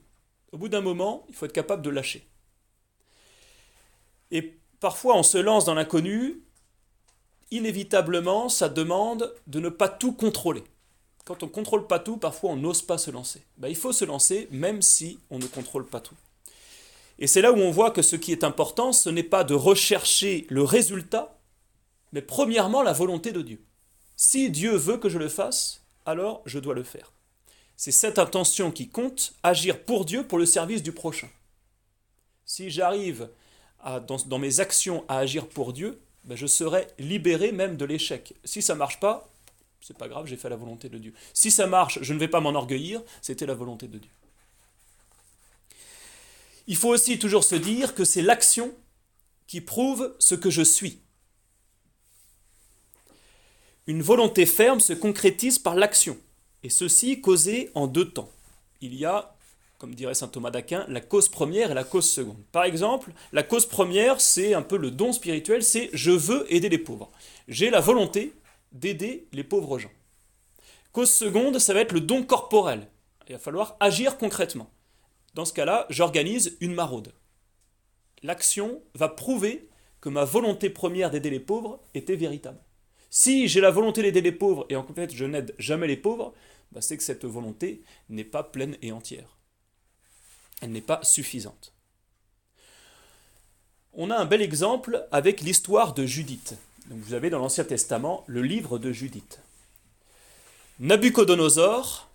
Au 0.52 0.58
bout 0.58 0.68
d'un 0.68 0.82
moment, 0.82 1.24
il 1.28 1.34
faut 1.34 1.46
être 1.46 1.52
capable 1.52 1.82
de 1.82 1.90
lâcher. 1.90 2.26
Et 4.30 4.58
parfois, 4.80 5.16
on 5.16 5.22
se 5.22 5.38
lance 5.38 5.64
dans 5.64 5.74
l'inconnu, 5.74 6.42
inévitablement, 7.50 8.48
ça 8.48 8.68
demande 8.68 9.34
de 9.46 9.60
ne 9.60 9.68
pas 9.68 9.88
tout 9.88 10.12
contrôler 10.12 10.64
quand 11.26 11.42
on 11.42 11.46
ne 11.46 11.50
contrôle 11.50 11.88
pas 11.88 11.98
tout, 11.98 12.16
parfois 12.16 12.50
on 12.50 12.56
n'ose 12.56 12.82
pas 12.82 12.98
se 12.98 13.10
lancer. 13.10 13.42
Ben, 13.58 13.68
il 13.68 13.74
faut 13.76 13.92
se 13.92 14.04
lancer 14.04 14.46
même 14.52 14.80
si 14.80 15.18
on 15.28 15.38
ne 15.38 15.46
contrôle 15.46 15.84
pas 15.84 16.00
tout. 16.00 16.14
Et 17.18 17.26
c'est 17.26 17.42
là 17.42 17.50
où 17.50 17.56
on 17.56 17.72
voit 17.72 17.90
que 17.90 18.00
ce 18.00 18.14
qui 18.14 18.30
est 18.30 18.44
important, 18.44 18.92
ce 18.92 19.10
n'est 19.10 19.24
pas 19.24 19.42
de 19.42 19.54
rechercher 19.54 20.46
le 20.50 20.62
résultat, 20.62 21.35
mais 22.12 22.22
premièrement 22.22 22.82
la 22.82 22.92
volonté 22.92 23.32
de 23.32 23.42
Dieu. 23.42 23.64
Si 24.16 24.50
Dieu 24.50 24.76
veut 24.76 24.96
que 24.96 25.08
je 25.08 25.18
le 25.18 25.28
fasse, 25.28 25.82
alors 26.06 26.42
je 26.46 26.58
dois 26.58 26.74
le 26.74 26.82
faire. 26.82 27.12
C'est 27.76 27.92
cette 27.92 28.18
intention 28.18 28.70
qui 28.70 28.88
compte, 28.88 29.34
agir 29.42 29.82
pour 29.82 30.06
Dieu 30.06 30.26
pour 30.26 30.38
le 30.38 30.46
service 30.46 30.82
du 30.82 30.92
prochain. 30.92 31.28
Si 32.46 32.70
j'arrive 32.70 33.28
dans, 34.06 34.38
mes 34.38 34.60
actions 34.60 35.04
à 35.08 35.18
agir 35.18 35.46
pour 35.48 35.72
Dieu, 35.72 36.00
ben 36.24 36.36
je 36.36 36.46
serai 36.46 36.86
libéré 36.98 37.52
même 37.52 37.76
de 37.76 37.84
l'échec. 37.84 38.34
Si 38.44 38.62
ça 38.62 38.74
ne 38.74 38.78
marche 38.78 38.98
pas, 38.98 39.30
c'est 39.80 39.96
pas 39.96 40.08
grave, 40.08 40.26
j'ai 40.26 40.36
fait 40.36 40.48
la 40.48 40.56
volonté 40.56 40.88
de 40.88 40.98
Dieu. 40.98 41.12
Si 41.34 41.50
ça 41.50 41.66
marche, 41.66 41.98
je 42.00 42.12
ne 42.14 42.18
vais 42.18 42.28
pas 42.28 42.40
m'enorgueillir, 42.40 43.02
c'était 43.20 43.46
la 43.46 43.54
volonté 43.54 43.86
de 43.88 43.98
Dieu. 43.98 44.10
Il 46.66 46.76
faut 46.76 46.88
aussi 46.88 47.18
toujours 47.18 47.44
se 47.44 47.54
dire 47.54 47.94
que 47.94 48.04
c'est 48.04 48.22
l'action 48.22 48.74
qui 49.46 49.60
prouve 49.60 50.16
ce 50.18 50.34
que 50.34 50.50
je 50.50 50.62
suis. 50.62 51.00
Une 53.88 54.02
volonté 54.02 54.46
ferme 54.46 54.80
se 54.80 54.92
concrétise 54.92 55.60
par 55.60 55.76
l'action, 55.76 56.18
et 56.64 56.70
ceci 56.70 57.20
causé 57.20 57.70
en 57.76 57.86
deux 57.86 58.08
temps. 58.08 58.28
Il 58.80 58.96
y 58.96 59.04
a, 59.04 59.36
comme 59.78 59.94
dirait 59.94 60.14
saint 60.14 60.26
Thomas 60.26 60.50
d'Aquin, 60.50 60.84
la 60.88 61.00
cause 61.00 61.28
première 61.28 61.70
et 61.70 61.74
la 61.74 61.84
cause 61.84 62.10
seconde. 62.10 62.42
Par 62.50 62.64
exemple, 62.64 63.12
la 63.32 63.44
cause 63.44 63.64
première, 63.64 64.20
c'est 64.20 64.54
un 64.54 64.62
peu 64.62 64.76
le 64.76 64.90
don 64.90 65.12
spirituel, 65.12 65.62
c'est 65.62 65.88
je 65.92 66.10
veux 66.10 66.52
aider 66.52 66.68
les 66.68 66.78
pauvres. 66.78 67.12
J'ai 67.46 67.70
la 67.70 67.78
volonté 67.78 68.34
d'aider 68.72 69.28
les 69.32 69.44
pauvres 69.44 69.78
gens. 69.78 69.92
Cause 70.90 71.10
seconde, 71.10 71.60
ça 71.60 71.72
va 71.72 71.80
être 71.82 71.92
le 71.92 72.00
don 72.00 72.24
corporel. 72.24 72.88
Il 73.28 73.34
va 73.34 73.38
falloir 73.38 73.76
agir 73.78 74.18
concrètement. 74.18 74.68
Dans 75.34 75.44
ce 75.44 75.52
cas-là, 75.52 75.86
j'organise 75.90 76.56
une 76.60 76.74
maraude. 76.74 77.12
L'action 78.24 78.82
va 78.96 79.08
prouver 79.08 79.68
que 80.00 80.08
ma 80.08 80.24
volonté 80.24 80.70
première 80.70 81.12
d'aider 81.12 81.30
les 81.30 81.38
pauvres 81.38 81.78
était 81.94 82.16
véritable. 82.16 82.58
Si 83.18 83.48
j'ai 83.48 83.62
la 83.62 83.70
volonté 83.70 84.02
d'aider 84.02 84.20
les 84.20 84.30
pauvres 84.30 84.66
et 84.68 84.76
en 84.76 84.84
fait 84.84 85.14
je 85.14 85.24
n'aide 85.24 85.54
jamais 85.58 85.86
les 85.86 85.96
pauvres, 85.96 86.34
bah, 86.72 86.82
c'est 86.82 86.98
que 86.98 87.02
cette 87.02 87.24
volonté 87.24 87.80
n'est 88.10 88.24
pas 88.24 88.42
pleine 88.42 88.76
et 88.82 88.92
entière. 88.92 89.38
Elle 90.60 90.72
n'est 90.72 90.82
pas 90.82 91.00
suffisante. 91.02 91.72
On 93.94 94.10
a 94.10 94.18
un 94.18 94.26
bel 94.26 94.42
exemple 94.42 95.06
avec 95.12 95.40
l'histoire 95.40 95.94
de 95.94 96.04
Judith 96.04 96.56
vous 96.90 97.14
avez 97.14 97.30
dans 97.30 97.38
l'Ancien 97.38 97.64
Testament 97.64 98.22
le 98.26 98.42
livre 98.42 98.78
de 98.78 98.92
Judith. 98.92 99.40
Nabuchodonosor, 100.78 102.10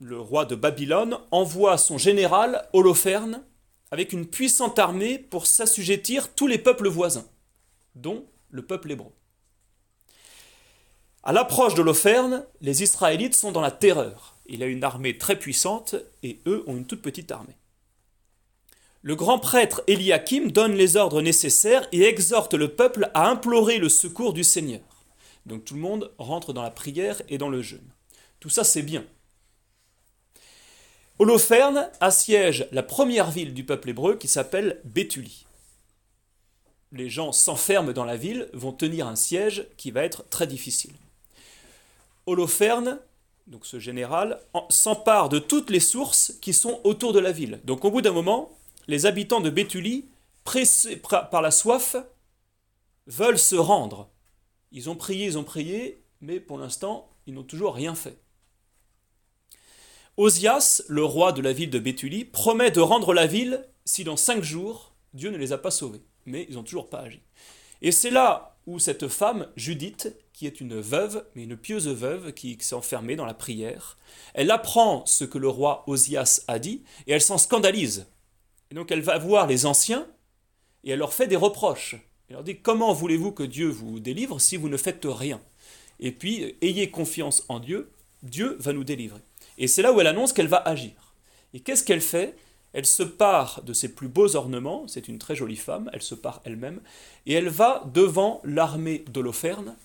le 0.00 0.18
roi 0.20 0.44
de 0.44 0.56
Babylone, 0.56 1.18
envoie 1.30 1.78
son 1.78 1.98
général 1.98 2.68
Holoferne 2.72 3.44
avec 3.92 4.12
une 4.12 4.26
puissante 4.26 4.80
armée 4.80 5.18
pour 5.18 5.46
s'assujettir 5.46 6.34
tous 6.34 6.48
les 6.48 6.58
peuples 6.58 6.88
voisins, 6.88 7.26
dont 7.94 8.26
le 8.50 8.62
peuple 8.62 8.90
hébreu. 8.90 9.12
À 11.24 11.32
l'approche 11.32 11.74
d'Holoferne, 11.74 12.44
les 12.60 12.84
Israélites 12.84 13.34
sont 13.34 13.50
dans 13.50 13.60
la 13.60 13.72
terreur. 13.72 14.36
Il 14.46 14.62
a 14.62 14.66
une 14.66 14.84
armée 14.84 15.18
très 15.18 15.36
puissante 15.36 15.96
et 16.22 16.40
eux 16.46 16.62
ont 16.68 16.76
une 16.76 16.86
toute 16.86 17.02
petite 17.02 17.32
armée 17.32 17.56
le 19.04 19.14
grand 19.16 19.38
prêtre 19.38 19.82
Eliakim 19.86 20.50
donne 20.50 20.72
les 20.72 20.96
ordres 20.96 21.20
nécessaires 21.20 21.86
et 21.92 22.04
exhorte 22.04 22.54
le 22.54 22.68
peuple 22.68 23.10
à 23.12 23.28
implorer 23.28 23.76
le 23.76 23.90
secours 23.90 24.32
du 24.32 24.42
Seigneur. 24.42 24.80
Donc 25.44 25.66
tout 25.66 25.74
le 25.74 25.80
monde 25.80 26.10
rentre 26.16 26.54
dans 26.54 26.62
la 26.62 26.70
prière 26.70 27.20
et 27.28 27.36
dans 27.36 27.50
le 27.50 27.60
jeûne. 27.60 27.86
Tout 28.40 28.48
ça, 28.48 28.64
c'est 28.64 28.80
bien. 28.80 29.04
Holoferne 31.18 31.90
assiège 32.00 32.66
la 32.72 32.82
première 32.82 33.30
ville 33.30 33.52
du 33.52 33.62
peuple 33.62 33.90
hébreu 33.90 34.16
qui 34.16 34.26
s'appelle 34.26 34.80
Béthulie. 34.84 35.44
Les 36.90 37.10
gens 37.10 37.30
s'enferment 37.30 37.92
dans 37.92 38.06
la 38.06 38.16
ville, 38.16 38.48
vont 38.54 38.72
tenir 38.72 39.06
un 39.06 39.16
siège 39.16 39.66
qui 39.76 39.90
va 39.90 40.02
être 40.02 40.26
très 40.30 40.46
difficile. 40.46 40.94
Holoferne, 42.26 43.00
donc 43.46 43.66
ce 43.66 43.78
général, 43.78 44.40
s'empare 44.70 45.28
de 45.28 45.38
toutes 45.38 45.70
les 45.70 45.80
sources 45.80 46.34
qui 46.40 46.52
sont 46.52 46.80
autour 46.84 47.12
de 47.12 47.18
la 47.18 47.32
ville. 47.32 47.60
Donc 47.64 47.84
au 47.84 47.90
bout 47.90 48.02
d'un 48.02 48.12
moment, 48.12 48.56
les 48.86 49.06
habitants 49.06 49.40
de 49.40 49.50
Béthulie, 49.50 50.08
pressés 50.44 50.96
par 50.96 51.42
la 51.42 51.50
soif, 51.50 51.96
veulent 53.06 53.38
se 53.38 53.56
rendre. 53.56 54.10
Ils 54.72 54.90
ont 54.90 54.96
prié, 54.96 55.26
ils 55.26 55.38
ont 55.38 55.44
prié, 55.44 56.02
mais 56.20 56.40
pour 56.40 56.58
l'instant, 56.58 57.10
ils 57.26 57.34
n'ont 57.34 57.42
toujours 57.42 57.74
rien 57.74 57.94
fait. 57.94 58.18
Osias, 60.16 60.82
le 60.88 61.04
roi 61.04 61.32
de 61.32 61.42
la 61.42 61.52
ville 61.52 61.70
de 61.70 61.78
Béthulie, 61.78 62.24
promet 62.24 62.70
de 62.70 62.80
rendre 62.80 63.12
la 63.12 63.26
ville 63.26 63.66
si 63.84 64.04
dans 64.04 64.16
cinq 64.16 64.42
jours, 64.42 64.94
Dieu 65.12 65.30
ne 65.30 65.36
les 65.36 65.52
a 65.52 65.58
pas 65.58 65.70
sauvés. 65.70 66.02
Mais 66.24 66.46
ils 66.48 66.54
n'ont 66.54 66.62
toujours 66.62 66.88
pas 66.88 67.00
agi. 67.00 67.20
Et 67.82 67.92
c'est 67.92 68.10
là 68.10 68.56
où 68.66 68.78
cette 68.78 69.08
femme, 69.08 69.48
Judith, 69.56 70.16
qui 70.34 70.46
est 70.46 70.60
une 70.60 70.78
veuve, 70.78 71.24
mais 71.34 71.44
une 71.44 71.56
pieuse 71.56 71.88
veuve 71.88 72.32
qui 72.34 72.58
s'est 72.60 72.74
enfermée 72.74 73.16
dans 73.16 73.24
la 73.24 73.32
prière, 73.32 73.96
elle 74.34 74.50
apprend 74.50 75.06
ce 75.06 75.24
que 75.24 75.38
le 75.38 75.48
roi 75.48 75.84
Osias 75.86 76.42
a 76.48 76.58
dit 76.58 76.82
et 77.06 77.12
elle 77.12 77.22
s'en 77.22 77.38
scandalise 77.38 78.06
donc 78.74 78.90
elle 78.90 79.00
va 79.00 79.18
voir 79.18 79.46
les 79.46 79.66
anciens 79.66 80.06
et 80.82 80.90
elle 80.90 80.98
leur 80.98 81.14
fait 81.14 81.26
des 81.26 81.36
reproches. 81.36 81.96
Il 82.28 82.34
leur 82.34 82.44
dit 82.44 82.58
Comment 82.58 82.92
voulez-vous 82.92 83.32
que 83.32 83.42
Dieu 83.42 83.68
vous 83.68 84.00
délivre 84.00 84.40
si 84.40 84.56
vous 84.56 84.68
ne 84.68 84.76
faites 84.76 85.06
rien? 85.06 85.40
Et 86.00 86.12
puis, 86.12 86.56
ayez 86.60 86.90
confiance 86.90 87.44
en 87.48 87.60
Dieu, 87.60 87.90
Dieu 88.22 88.56
va 88.58 88.72
nous 88.72 88.84
délivrer. 88.84 89.20
Et 89.58 89.68
c'est 89.68 89.82
là 89.82 89.92
où 89.92 90.00
elle 90.00 90.08
annonce 90.08 90.32
qu'elle 90.32 90.48
va 90.48 90.56
agir. 90.56 91.14
Et 91.54 91.60
qu'est-ce 91.60 91.84
qu'elle 91.84 92.00
fait? 92.00 92.36
Elle 92.72 92.86
se 92.86 93.04
part 93.04 93.62
de 93.62 93.72
ses 93.72 93.94
plus 93.94 94.08
beaux 94.08 94.34
ornements, 94.34 94.88
c'est 94.88 95.06
une 95.06 95.20
très 95.20 95.36
jolie 95.36 95.54
femme, 95.54 95.88
elle 95.92 96.02
se 96.02 96.16
part 96.16 96.40
elle-même, 96.44 96.80
et 97.24 97.34
elle 97.34 97.48
va 97.48 97.84
devant 97.94 98.40
l'armée 98.42 99.04
d'Holoferne, 99.08 99.76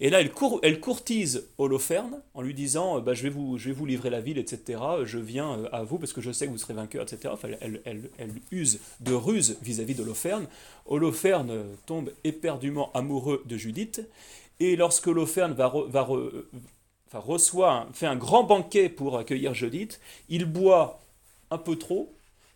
et 0.00 0.10
là, 0.10 0.20
elle, 0.20 0.80
courtise 0.80 1.48
Holoferne 1.58 2.22
en 2.34 2.42
lui 2.42 2.54
disant 2.54 3.00
bah, 3.00 3.14
je, 3.14 3.24
vais 3.24 3.30
vous, 3.30 3.86
livrer 3.86 4.10
la 4.10 4.20
ville, 4.20 4.38
etc. 4.38 4.80
Je 5.04 5.18
viens 5.18 5.58
euh, 5.58 5.68
à 5.72 5.82
vous 5.82 5.98
parce 5.98 6.12
que 6.12 6.20
je 6.20 6.30
sais 6.30 6.46
que 6.46 6.52
vous 6.52 6.58
serez 6.58 6.74
vainqueur, 6.74 7.02
etc. 7.02 7.34
elle, 7.60 8.10
use 8.52 8.78
de 9.00 9.12
ruse 9.12 9.58
vis-à-vis 9.60 9.94
d'Holoferne. 9.94 10.46
Holoferne 10.86 11.64
tombe 11.86 12.12
éperdument 12.22 12.92
amoureux 12.92 13.42
de 13.46 13.56
Judith. 13.56 14.08
Et 14.60 14.76
lorsque 14.76 15.08
Holoferne 15.08 15.56
reçoit, 17.12 17.88
fait 17.92 18.06
un 18.06 18.16
grand 18.16 18.44
banquet 18.44 18.88
pour 18.88 19.18
accueillir 19.18 19.52
Judith, 19.54 20.00
il 20.28 20.44
boit 20.44 21.00
un 21.50 21.58
peu 21.58 21.76
trop. 21.76 22.12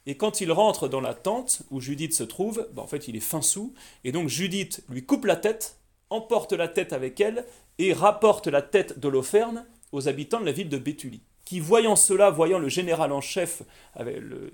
Et 0.07 0.17
quand 0.17 0.41
il 0.41 0.51
rentre 0.53 0.89
dans 0.89 1.01
la 1.01 1.15
tente 1.15 1.63
où 1.71 1.81
Judith 1.81 2.15
se 2.15 2.25
trouve, 2.25 2.69
bah, 2.73 2.83
en 2.83 2.87
fait, 2.87 3.09
il 3.09 3.17
est 3.17 3.21
fin 3.21 3.43
sous. 3.43 3.75
Et 4.05 4.13
donc 4.13 4.29
Judith 4.29 4.85
lui 4.89 5.05
coupe 5.05 5.25
la 5.25 5.37
tête 5.37 5.77
emporte 6.13 6.53
la 6.53 6.69
tête 6.69 6.93
avec 6.93 7.21
elle 7.21 7.45
et 7.79 7.93
rapporte 7.93 8.47
la 8.47 8.63
tête 8.63 8.99
d'Holoferne 8.99 9.67
aux 9.93 10.09
habitants 10.09 10.41
de 10.41 10.47
la 10.47 10.53
ville 10.53 10.69
de 10.69 10.79
Béthulie, 10.79 11.23
qui, 11.45 11.61
voyant 11.61 11.97
cela, 11.97 12.31
voyant 12.31 12.59
le 12.59 12.69
général 12.69 13.13
en 13.13 13.21
chef 13.21 13.63
euh, 13.99 14.49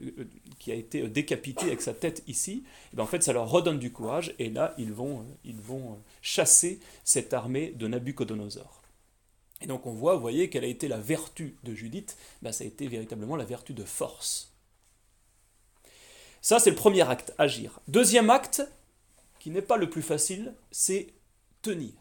qui 0.58 0.72
a 0.72 0.74
été 0.74 1.06
décapité 1.08 1.66
avec 1.66 1.82
sa 1.82 1.94
tête 1.94 2.22
ici, 2.26 2.64
eh 2.92 2.96
ben, 2.96 3.04
en 3.04 3.06
fait, 3.06 3.22
ça 3.22 3.32
leur 3.32 3.48
redonne 3.50 3.78
du 3.78 3.92
courage, 3.92 4.34
et 4.38 4.50
là, 4.50 4.74
ils 4.78 4.92
vont, 4.92 5.20
euh, 5.20 5.24
ils 5.44 5.60
vont 5.60 5.92
euh, 5.92 5.96
chasser 6.22 6.80
cette 7.04 7.32
armée 7.32 7.72
de 7.76 7.86
Nabucodonosor. 7.86 8.82
Et 9.60 9.66
donc 9.66 9.86
on 9.86 9.92
voit, 9.92 10.14
vous 10.14 10.20
voyez, 10.20 10.50
quelle 10.50 10.64
a 10.64 10.68
été 10.68 10.86
la 10.86 10.98
vertu 10.98 11.56
de 11.64 11.74
Judith, 11.74 12.16
ben, 12.42 12.52
ça 12.52 12.64
a 12.64 12.66
été 12.66 12.86
véritablement 12.86 13.36
la 13.36 13.44
vertu 13.44 13.74
de 13.74 13.84
force. 13.84 14.52
Ça, 16.40 16.60
c'est 16.60 16.70
le 16.70 16.76
premier 16.76 17.02
acte, 17.02 17.34
agir. 17.38 17.80
Deuxième 17.88 18.30
acte, 18.30 18.62
qui 19.40 19.50
n'est 19.50 19.62
pas 19.62 19.76
le 19.76 19.90
plus 19.90 20.02
facile, 20.02 20.54
c'est 20.70 21.08
tenir. 21.62 21.92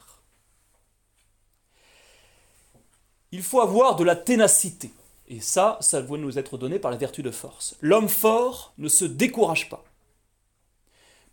Il 3.31 3.43
faut 3.43 3.61
avoir 3.61 3.95
de 3.95 4.03
la 4.03 4.15
ténacité. 4.15 4.91
Et 5.27 5.41
ça, 5.41 5.77
ça 5.81 6.01
doit 6.01 6.17
nous 6.17 6.39
être 6.39 6.57
donné 6.57 6.79
par 6.79 6.91
la 6.91 6.97
vertu 6.97 7.21
de 7.21 7.31
force. 7.31 7.75
L'homme 7.81 8.07
fort 8.07 8.73
ne 8.77 8.87
se 8.87 9.03
décourage 9.03 9.69
pas. 9.69 9.83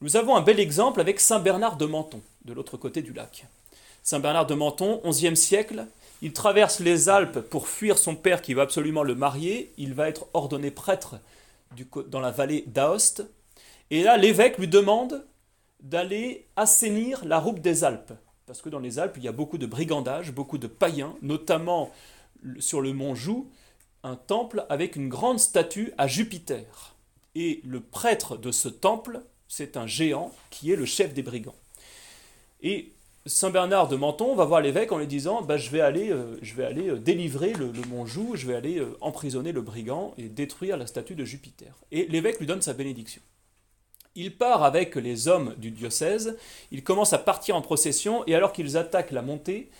Nous 0.00 0.16
avons 0.16 0.36
un 0.36 0.40
bel 0.40 0.58
exemple 0.58 1.00
avec 1.00 1.20
Saint 1.20 1.38
Bernard 1.38 1.76
de 1.76 1.86
Menton, 1.86 2.20
de 2.44 2.52
l'autre 2.52 2.76
côté 2.76 3.00
du 3.00 3.12
lac. 3.12 3.46
Saint 4.02 4.18
Bernard 4.18 4.46
de 4.46 4.54
Menton, 4.54 5.00
11e 5.04 5.36
siècle, 5.36 5.86
il 6.20 6.32
traverse 6.32 6.80
les 6.80 7.08
Alpes 7.08 7.40
pour 7.40 7.68
fuir 7.68 7.96
son 7.96 8.16
père 8.16 8.42
qui 8.42 8.54
va 8.54 8.62
absolument 8.62 9.02
le 9.02 9.14
marier. 9.14 9.72
Il 9.78 9.94
va 9.94 10.08
être 10.08 10.26
ordonné 10.34 10.70
prêtre 10.70 11.16
dans 12.08 12.20
la 12.20 12.30
vallée 12.30 12.64
d'Aoste. 12.66 13.24
Et 13.90 14.02
là, 14.02 14.16
l'évêque 14.16 14.58
lui 14.58 14.68
demande 14.68 15.24
d'aller 15.84 16.48
assainir 16.56 17.24
la 17.24 17.38
route 17.38 17.60
des 17.60 17.84
Alpes. 17.84 18.14
Parce 18.46 18.60
que 18.60 18.68
dans 18.68 18.80
les 18.80 18.98
Alpes, 18.98 19.16
il 19.18 19.22
y 19.22 19.28
a 19.28 19.32
beaucoup 19.32 19.58
de 19.58 19.66
brigandage, 19.66 20.32
beaucoup 20.32 20.58
de 20.58 20.66
païens, 20.66 21.14
notamment 21.22 21.90
sur 22.58 22.80
le 22.80 22.92
mont 22.92 23.14
Joux, 23.14 23.48
un 24.02 24.16
temple 24.16 24.66
avec 24.68 24.96
une 24.96 25.08
grande 25.08 25.38
statue 25.38 25.92
à 25.96 26.08
Jupiter. 26.08 26.94
Et 27.34 27.60
le 27.64 27.80
prêtre 27.80 28.36
de 28.36 28.50
ce 28.50 28.68
temple, 28.68 29.22
c'est 29.48 29.76
un 29.76 29.86
géant 29.86 30.32
qui 30.50 30.72
est 30.72 30.76
le 30.76 30.84
chef 30.84 31.14
des 31.14 31.22
brigands. 31.22 31.54
Et 32.62 32.92
Saint 33.26 33.50
Bernard 33.50 33.88
de 33.88 33.96
Menton 33.96 34.34
va 34.34 34.44
voir 34.44 34.60
l'évêque 34.60 34.92
en 34.92 34.98
lui 34.98 35.06
disant 35.06 35.42
bah, 35.42 35.56
je 35.56 35.70
vais 35.70 35.80
aller, 35.80 36.10
euh, 36.10 36.38
je 36.42 36.54
vais 36.54 36.64
aller 36.64 36.90
euh, 36.90 36.98
délivrer 36.98 37.52
le, 37.54 37.72
mont 37.88 38.04
Joux, 38.04 38.36
je 38.36 38.46
vais 38.46 38.54
aller 38.54 38.78
euh, 38.78 38.96
emprisonner 39.00 39.52
le 39.52 39.62
brigand 39.62 40.12
et 40.18 40.28
détruire 40.28 40.76
la 40.76 40.86
statue 40.86 41.14
de 41.14 41.24
Jupiter. 41.24 41.74
Et 41.90 42.06
l'évêque 42.06 42.38
lui 42.38 42.46
donne 42.46 42.60
sa 42.62 42.74
bénédiction. 42.74 43.22
Il 44.16 44.36
part 44.36 44.62
avec 44.62 44.94
les 44.94 45.28
hommes 45.28 45.54
du 45.58 45.70
diocèse, 45.70 46.36
il 46.70 46.84
commence 46.84 47.12
à 47.12 47.18
partir 47.18 47.56
en 47.56 47.62
procession, 47.62 48.24
et 48.26 48.34
alors 48.34 48.52
qu'ils 48.52 48.76
attaquent 48.76 49.10
la 49.10 49.22
montée, 49.22 49.70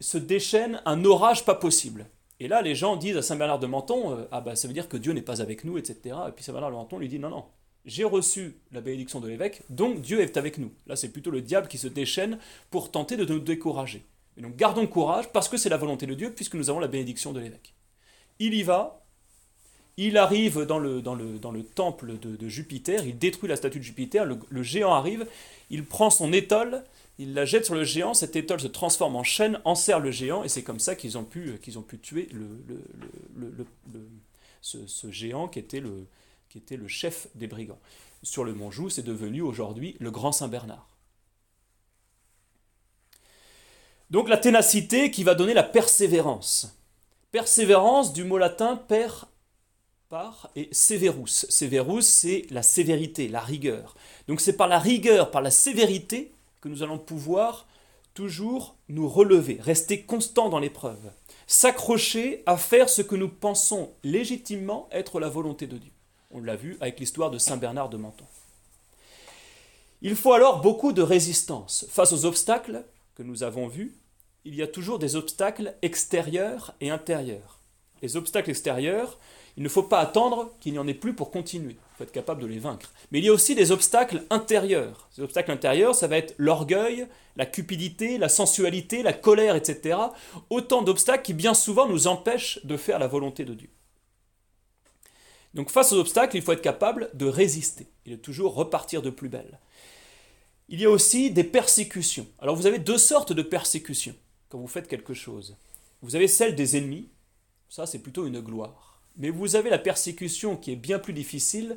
se 0.00 0.18
déchaîne 0.18 0.82
un 0.84 1.04
orage 1.04 1.44
pas 1.44 1.54
possible. 1.54 2.06
Et 2.40 2.48
là, 2.48 2.62
les 2.62 2.74
gens 2.74 2.96
disent 2.96 3.16
à 3.16 3.22
Saint 3.22 3.36
Bernard 3.36 3.60
de 3.60 3.66
Menton, 3.66 4.18
euh, 4.18 4.24
ah 4.32 4.40
bah 4.40 4.56
ça 4.56 4.66
veut 4.66 4.74
dire 4.74 4.88
que 4.88 4.96
Dieu 4.96 5.12
n'est 5.12 5.22
pas 5.22 5.40
avec 5.40 5.64
nous, 5.64 5.78
etc. 5.78 6.16
Et 6.28 6.32
puis 6.32 6.44
Saint 6.44 6.52
Bernard 6.52 6.70
de 6.70 6.76
Menton 6.76 6.98
lui 6.98 7.08
dit, 7.08 7.20
non, 7.20 7.30
non, 7.30 7.44
j'ai 7.84 8.04
reçu 8.04 8.56
la 8.72 8.80
bénédiction 8.80 9.20
de 9.20 9.28
l'évêque, 9.28 9.62
donc 9.70 10.00
Dieu 10.00 10.20
est 10.20 10.36
avec 10.36 10.58
nous. 10.58 10.72
Là, 10.86 10.96
c'est 10.96 11.10
plutôt 11.10 11.30
le 11.30 11.42
diable 11.42 11.68
qui 11.68 11.78
se 11.78 11.86
déchaîne 11.86 12.38
pour 12.70 12.90
tenter 12.90 13.16
de 13.16 13.24
nous 13.24 13.38
décourager. 13.38 14.04
Et 14.36 14.42
donc 14.42 14.56
gardons 14.56 14.86
courage, 14.86 15.30
parce 15.32 15.48
que 15.48 15.56
c'est 15.56 15.68
la 15.68 15.76
volonté 15.76 16.06
de 16.06 16.14
Dieu, 16.14 16.32
puisque 16.34 16.54
nous 16.54 16.70
avons 16.70 16.80
la 16.80 16.88
bénédiction 16.88 17.32
de 17.32 17.38
l'évêque. 17.38 17.74
Il 18.40 18.54
y 18.54 18.64
va, 18.64 19.03
il 19.96 20.16
arrive 20.16 20.62
dans 20.62 20.78
le, 20.78 21.02
temple 21.74 22.18
de, 22.18 22.48
Jupiter, 22.48 23.06
il 23.06 23.18
détruit 23.18 23.48
la 23.48 23.56
statue 23.56 23.78
de 23.78 23.84
Jupiter, 23.84 24.24
le, 24.24 24.62
géant 24.62 24.92
arrive, 24.92 25.26
il 25.70 25.84
prend 25.84 26.10
son 26.10 26.32
étole, 26.32 26.82
il 27.18 27.34
la 27.34 27.44
jette 27.44 27.64
sur 27.64 27.74
le 27.74 27.84
géant, 27.84 28.12
cette 28.12 28.34
étole 28.34 28.60
se 28.60 28.66
transforme 28.66 29.14
en 29.16 29.22
chaîne, 29.22 29.60
enserre 29.64 30.00
le 30.00 30.10
géant, 30.10 30.42
et 30.42 30.48
c'est 30.48 30.62
comme 30.62 30.80
ça 30.80 30.96
qu'ils 30.96 31.16
ont 31.16 31.24
pu, 31.24 31.58
tuer 32.02 32.28
ce, 34.60 35.10
géant 35.10 35.46
qui 35.46 35.60
était, 35.60 35.80
le, 35.80 36.06
qui 36.48 36.58
était 36.58 36.76
le 36.76 36.88
chef 36.88 37.28
des 37.36 37.46
brigands. 37.46 37.80
Sur 38.24 38.42
le 38.44 38.54
mont 38.54 38.70
Joux, 38.70 38.90
c'est 38.90 39.04
devenu 39.04 39.42
aujourd'hui 39.42 39.96
le 40.00 40.10
Grand 40.10 40.32
Saint-Bernard. 40.32 40.88
Donc 44.10 44.28
la 44.28 44.38
ténacité 44.38 45.10
qui 45.10 45.24
va 45.24 45.34
donner 45.34 45.54
la 45.54 45.62
persévérance. 45.62 46.76
Persévérance 47.32 48.12
du 48.12 48.24
mot 48.24 48.38
latin 48.38 48.76
per 48.76 49.08
et 50.56 50.68
Severus. 50.72 51.46
Severus, 51.48 52.06
c'est 52.06 52.46
la 52.50 52.62
sévérité, 52.62 53.28
la 53.28 53.40
rigueur. 53.40 53.96
Donc 54.28 54.40
c'est 54.40 54.56
par 54.56 54.68
la 54.68 54.78
rigueur, 54.78 55.30
par 55.30 55.42
la 55.42 55.50
sévérité 55.50 56.32
que 56.60 56.68
nous 56.68 56.82
allons 56.82 56.98
pouvoir 56.98 57.66
toujours 58.14 58.76
nous 58.88 59.08
relever, 59.08 59.58
rester 59.60 60.02
constant 60.02 60.48
dans 60.48 60.60
l'épreuve, 60.60 61.10
s'accrocher 61.46 62.42
à 62.46 62.56
faire 62.56 62.88
ce 62.88 63.02
que 63.02 63.16
nous 63.16 63.28
pensons 63.28 63.90
légitimement 64.04 64.88
être 64.92 65.18
la 65.18 65.28
volonté 65.28 65.66
de 65.66 65.78
Dieu. 65.78 65.90
On 66.30 66.40
l'a 66.40 66.56
vu 66.56 66.76
avec 66.80 67.00
l'histoire 67.00 67.30
de 67.30 67.38
Saint 67.38 67.56
Bernard 67.56 67.88
de 67.88 67.96
Menton. 67.96 68.24
Il 70.00 70.16
faut 70.16 70.32
alors 70.32 70.60
beaucoup 70.60 70.92
de 70.92 71.02
résistance. 71.02 71.86
Face 71.90 72.12
aux 72.12 72.24
obstacles 72.24 72.84
que 73.14 73.22
nous 73.22 73.42
avons 73.42 73.66
vus, 73.66 73.96
il 74.44 74.54
y 74.54 74.62
a 74.62 74.66
toujours 74.66 74.98
des 74.98 75.16
obstacles 75.16 75.74
extérieurs 75.82 76.74
et 76.80 76.90
intérieurs. 76.90 77.60
Les 78.02 78.16
obstacles 78.16 78.50
extérieurs, 78.50 79.18
il 79.56 79.62
ne 79.62 79.68
faut 79.68 79.84
pas 79.84 80.00
attendre 80.00 80.52
qu'il 80.60 80.72
n'y 80.72 80.78
en 80.78 80.88
ait 80.88 80.94
plus 80.94 81.14
pour 81.14 81.30
continuer. 81.30 81.76
Il 81.76 81.96
faut 81.96 82.04
être 82.04 82.12
capable 82.12 82.42
de 82.42 82.46
les 82.46 82.58
vaincre. 82.58 82.92
Mais 83.12 83.20
il 83.20 83.24
y 83.24 83.28
a 83.28 83.32
aussi 83.32 83.54
des 83.54 83.70
obstacles 83.70 84.24
intérieurs. 84.30 85.08
Ces 85.12 85.22
obstacles 85.22 85.52
intérieurs, 85.52 85.94
ça 85.94 86.08
va 86.08 86.16
être 86.16 86.34
l'orgueil, 86.38 87.06
la 87.36 87.46
cupidité, 87.46 88.18
la 88.18 88.28
sensualité, 88.28 89.02
la 89.02 89.12
colère, 89.12 89.54
etc. 89.54 89.96
Autant 90.50 90.82
d'obstacles 90.82 91.22
qui 91.22 91.34
bien 91.34 91.54
souvent 91.54 91.86
nous 91.86 92.08
empêchent 92.08 92.64
de 92.64 92.76
faire 92.76 92.98
la 92.98 93.06
volonté 93.06 93.44
de 93.44 93.54
Dieu. 93.54 93.70
Donc 95.54 95.70
face 95.70 95.92
aux 95.92 96.00
obstacles, 96.00 96.36
il 96.36 96.42
faut 96.42 96.52
être 96.52 96.60
capable 96.60 97.10
de 97.14 97.26
résister 97.26 97.86
et 98.06 98.10
de 98.10 98.16
toujours 98.16 98.54
repartir 98.54 99.02
de 99.02 99.10
plus 99.10 99.28
belle. 99.28 99.60
Il 100.68 100.80
y 100.80 100.86
a 100.86 100.90
aussi 100.90 101.30
des 101.30 101.44
persécutions. 101.44 102.26
Alors 102.40 102.56
vous 102.56 102.66
avez 102.66 102.80
deux 102.80 102.98
sortes 102.98 103.32
de 103.32 103.42
persécutions 103.42 104.16
quand 104.48 104.58
vous 104.58 104.66
faites 104.66 104.88
quelque 104.88 105.14
chose. 105.14 105.56
Vous 106.02 106.16
avez 106.16 106.26
celle 106.26 106.56
des 106.56 106.76
ennemis, 106.76 107.08
ça 107.68 107.86
c'est 107.86 108.00
plutôt 108.00 108.26
une 108.26 108.40
gloire. 108.40 108.93
Mais 109.16 109.30
vous 109.30 109.56
avez 109.56 109.70
la 109.70 109.78
persécution 109.78 110.56
qui 110.56 110.72
est 110.72 110.76
bien 110.76 110.98
plus 110.98 111.12
difficile, 111.12 111.76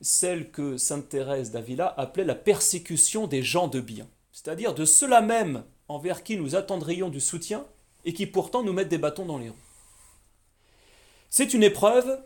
celle 0.00 0.50
que 0.50 0.76
Sainte 0.76 1.08
Thérèse 1.08 1.50
d'Avila 1.50 1.94
appelait 1.96 2.24
la 2.24 2.34
persécution 2.34 3.26
des 3.26 3.42
gens 3.42 3.68
de 3.68 3.80
bien, 3.80 4.08
c'est-à-dire 4.32 4.74
de 4.74 4.84
ceux-là 4.84 5.20
même 5.20 5.64
envers 5.88 6.22
qui 6.22 6.36
nous 6.36 6.56
attendrions 6.56 7.08
du 7.08 7.20
soutien 7.20 7.64
et 8.04 8.12
qui 8.12 8.26
pourtant 8.26 8.62
nous 8.62 8.72
mettent 8.72 8.88
des 8.88 8.98
bâtons 8.98 9.26
dans 9.26 9.38
les 9.38 9.48
roues. 9.48 9.56
C'est 11.30 11.54
une 11.54 11.62
épreuve 11.62 12.22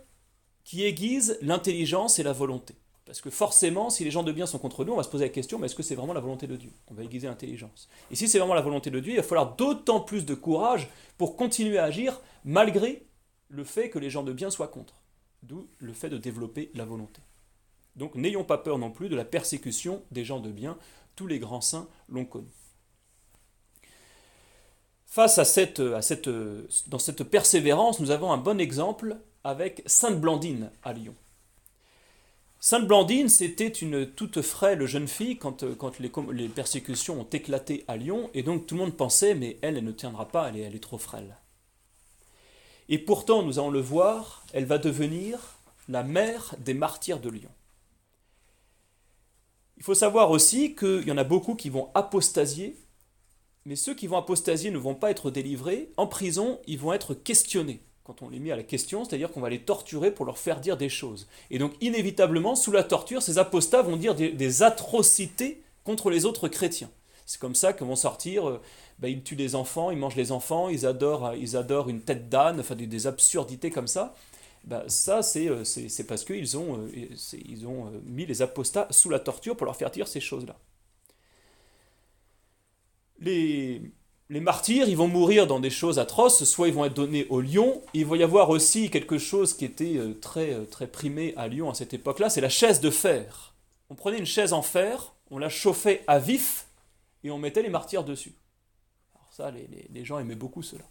qui 0.64 0.84
aiguise 0.84 1.38
l'intelligence 1.40 2.18
et 2.18 2.22
la 2.22 2.32
volonté. 2.32 2.74
Parce 3.06 3.22
que 3.22 3.30
forcément, 3.30 3.88
si 3.88 4.04
les 4.04 4.10
gens 4.10 4.22
de 4.22 4.32
bien 4.32 4.44
sont 4.44 4.58
contre 4.58 4.84
nous, 4.84 4.92
on 4.92 4.96
va 4.96 5.02
se 5.02 5.08
poser 5.08 5.24
la 5.24 5.30
question, 5.30 5.58
mais 5.58 5.64
est-ce 5.64 5.74
que 5.74 5.82
c'est 5.82 5.94
vraiment 5.94 6.12
la 6.12 6.20
volonté 6.20 6.46
de 6.46 6.56
Dieu? 6.56 6.70
On 6.90 6.94
va 6.94 7.04
aiguiser 7.04 7.26
l'intelligence. 7.26 7.88
Et 8.10 8.16
si 8.16 8.28
c'est 8.28 8.38
vraiment 8.38 8.52
la 8.52 8.60
volonté 8.60 8.90
de 8.90 9.00
Dieu, 9.00 9.14
il 9.14 9.16
va 9.16 9.22
falloir 9.22 9.56
d'autant 9.56 10.00
plus 10.00 10.26
de 10.26 10.34
courage 10.34 10.90
pour 11.16 11.36
continuer 11.36 11.78
à 11.78 11.84
agir 11.84 12.20
malgré 12.44 13.06
le 13.48 13.64
fait 13.64 13.90
que 13.90 13.98
les 13.98 14.10
gens 14.10 14.22
de 14.22 14.32
bien 14.32 14.50
soient 14.50 14.68
contre. 14.68 14.94
D'où 15.42 15.68
le 15.78 15.92
fait 15.92 16.10
de 16.10 16.18
développer 16.18 16.70
la 16.74 16.84
volonté. 16.84 17.22
Donc 17.96 18.14
n'ayons 18.14 18.44
pas 18.44 18.58
peur 18.58 18.78
non 18.78 18.90
plus 18.90 19.08
de 19.08 19.16
la 19.16 19.24
persécution 19.24 20.02
des 20.10 20.24
gens 20.24 20.40
de 20.40 20.50
bien. 20.50 20.76
Tous 21.16 21.26
les 21.26 21.38
grands 21.38 21.60
saints 21.60 21.88
l'ont 22.08 22.24
connu. 22.24 22.48
Face 25.06 25.38
à 25.38 25.44
cette, 25.44 25.80
persévérance, 27.30 27.98
nous 27.98 28.10
avons 28.10 28.30
un 28.30 28.36
bon 28.36 28.60
exemple 28.60 29.16
avec 29.42 29.82
Sainte 29.86 30.20
Blandine 30.20 30.70
à 30.84 30.92
Lyon. 30.92 31.14
Sainte 32.60 32.86
Blandine, 32.86 33.28
c'était 33.28 33.68
une 33.68 34.06
toute 34.06 34.42
frêle 34.42 34.84
jeune 34.84 35.08
fille 35.08 35.38
quand, 35.38 35.62
les, 35.98 36.48
persécutions 36.48 37.20
ont 37.20 37.28
éclaté 37.32 37.84
à 37.88 37.96
Lyon, 37.96 38.30
et 38.34 38.42
donc 38.42 38.66
tout 38.66 38.74
le 38.74 38.82
monde 38.82 38.96
pensait, 38.96 39.34
mais 39.34 39.58
elle, 39.62 39.78
elle 39.78 39.84
ne 39.84 39.92
tiendra 39.92 40.28
pas, 40.28 40.50
elle 40.50 40.74
est 40.74 40.82
trop 40.82 40.98
frêle. 40.98 41.36
Et 42.88 42.98
pourtant, 42.98 43.42
nous 43.42 43.58
allons 43.58 43.70
le 43.70 43.80
voir, 43.80 44.44
elle 44.52 44.64
va 44.64 44.78
devenir 44.78 45.58
la 45.88 46.02
mère 46.02 46.54
des 46.58 46.74
martyrs 46.74 47.20
de 47.20 47.28
Lyon. 47.28 47.50
Il 49.76 49.82
faut 49.82 49.94
savoir 49.94 50.30
aussi 50.30 50.74
qu'il 50.74 51.06
y 51.06 51.12
en 51.12 51.18
a 51.18 51.24
beaucoup 51.24 51.54
qui 51.54 51.70
vont 51.70 51.90
apostasier, 51.94 52.76
mais 53.64 53.76
ceux 53.76 53.94
qui 53.94 54.06
vont 54.06 54.16
apostasier 54.16 54.70
ne 54.70 54.78
vont 54.78 54.94
pas 54.94 55.10
être 55.10 55.30
délivrés. 55.30 55.90
En 55.96 56.06
prison, 56.06 56.58
ils 56.66 56.78
vont 56.78 56.92
être 56.92 57.14
questionnés 57.14 57.82
quand 58.08 58.22
on 58.22 58.30
les 58.30 58.38
met 58.38 58.50
à 58.50 58.56
la 58.56 58.62
question, 58.62 59.04
c'est-à-dire 59.04 59.30
qu'on 59.30 59.42
va 59.42 59.50
les 59.50 59.60
torturer 59.60 60.10
pour 60.10 60.24
leur 60.24 60.38
faire 60.38 60.60
dire 60.62 60.78
des 60.78 60.88
choses. 60.88 61.28
Et 61.50 61.58
donc, 61.58 61.74
inévitablement, 61.82 62.56
sous 62.56 62.72
la 62.72 62.82
torture, 62.82 63.20
ces 63.20 63.36
apostats 63.36 63.82
vont 63.82 63.96
dire 63.96 64.14
des, 64.14 64.62
atrocités 64.62 65.62
contre 65.84 66.08
les 66.08 66.24
autres 66.24 66.48
chrétiens. 66.48 66.90
C'est 67.28 67.40
comme 67.40 67.54
ça 67.54 67.72
qu'ils 67.72 67.86
vont 67.86 67.96
sortir, 67.96 68.48
euh, 68.48 68.60
ben, 68.98 69.08
ils 69.08 69.22
tuent 69.22 69.36
des 69.36 69.54
enfants, 69.54 69.90
ils 69.90 69.98
mangent 69.98 70.16
les 70.16 70.32
enfants, 70.32 70.68
ils 70.68 70.86
adorent, 70.86 71.34
ils 71.34 71.56
adorent 71.56 71.88
une 71.88 72.00
tête 72.00 72.28
d'âne, 72.28 72.60
enfin 72.60 72.74
des, 72.74 73.06
absurdités 73.06 73.70
comme 73.70 73.86
ça. 73.86 74.14
Ben, 74.64 74.82
ça, 74.88 75.20
euh, 75.36 75.64
c'est 75.64 76.06
parce 76.06 76.24
qu'ils 76.24 76.56
ont, 76.56 76.78
euh, 76.78 76.90
ils 77.44 77.66
ont 77.66 77.92
mis 78.06 78.26
les 78.26 78.42
apostats 78.42 78.88
sous 78.90 79.10
la 79.10 79.20
torture 79.20 79.56
pour 79.56 79.66
leur 79.66 79.76
faire 79.76 79.90
dire 79.90 80.08
ces 80.08 80.20
choses-là. 80.20 80.56
Les, 83.20 83.82
les 84.30 84.40
martyrs, 84.40 84.88
ils 84.88 84.96
vont 84.96 85.08
mourir 85.08 85.46
dans 85.46 85.58
des 85.58 85.70
choses 85.70 85.98
atroces, 85.98 86.44
soit 86.44 86.68
ils 86.68 86.74
vont 86.74 86.84
être 86.84 86.94
donnés 86.94 87.26
au 87.30 87.40
lion, 87.40 87.82
il 87.94 88.04
va 88.04 88.18
y 88.18 88.22
avoir 88.22 88.50
aussi 88.50 88.90
quelque 88.90 89.16
chose 89.16 89.54
qui 89.54 89.64
était 89.64 89.96
euh, 89.96 90.12
très, 90.20 90.52
euh, 90.52 90.64
très 90.64 90.86
primé 90.86 91.32
à 91.36 91.48
Lyon 91.48 91.70
à 91.70 91.74
cette 91.74 91.94
époque-là, 91.94 92.28
c'est 92.28 92.42
la 92.42 92.50
chaise 92.50 92.80
de 92.80 92.90
fer. 92.90 93.54
On 93.88 93.94
prenait 93.94 94.18
une 94.18 94.26
chaise 94.26 94.52
en 94.52 94.60
fer, 94.60 95.14
on 95.30 95.38
la 95.38 95.48
chauffait 95.48 96.04
à 96.06 96.18
vif, 96.18 96.66
et 97.24 97.30
on 97.30 97.38
mettait 97.38 97.62
les 97.62 97.68
martyrs 97.68 98.04
dessus. 98.04 98.34
Alors 99.14 99.32
ça, 99.32 99.50
les, 99.50 100.04
gens 100.04 100.18
aimaient 100.18 100.34
beaucoup 100.34 100.62
cela. 100.62 100.84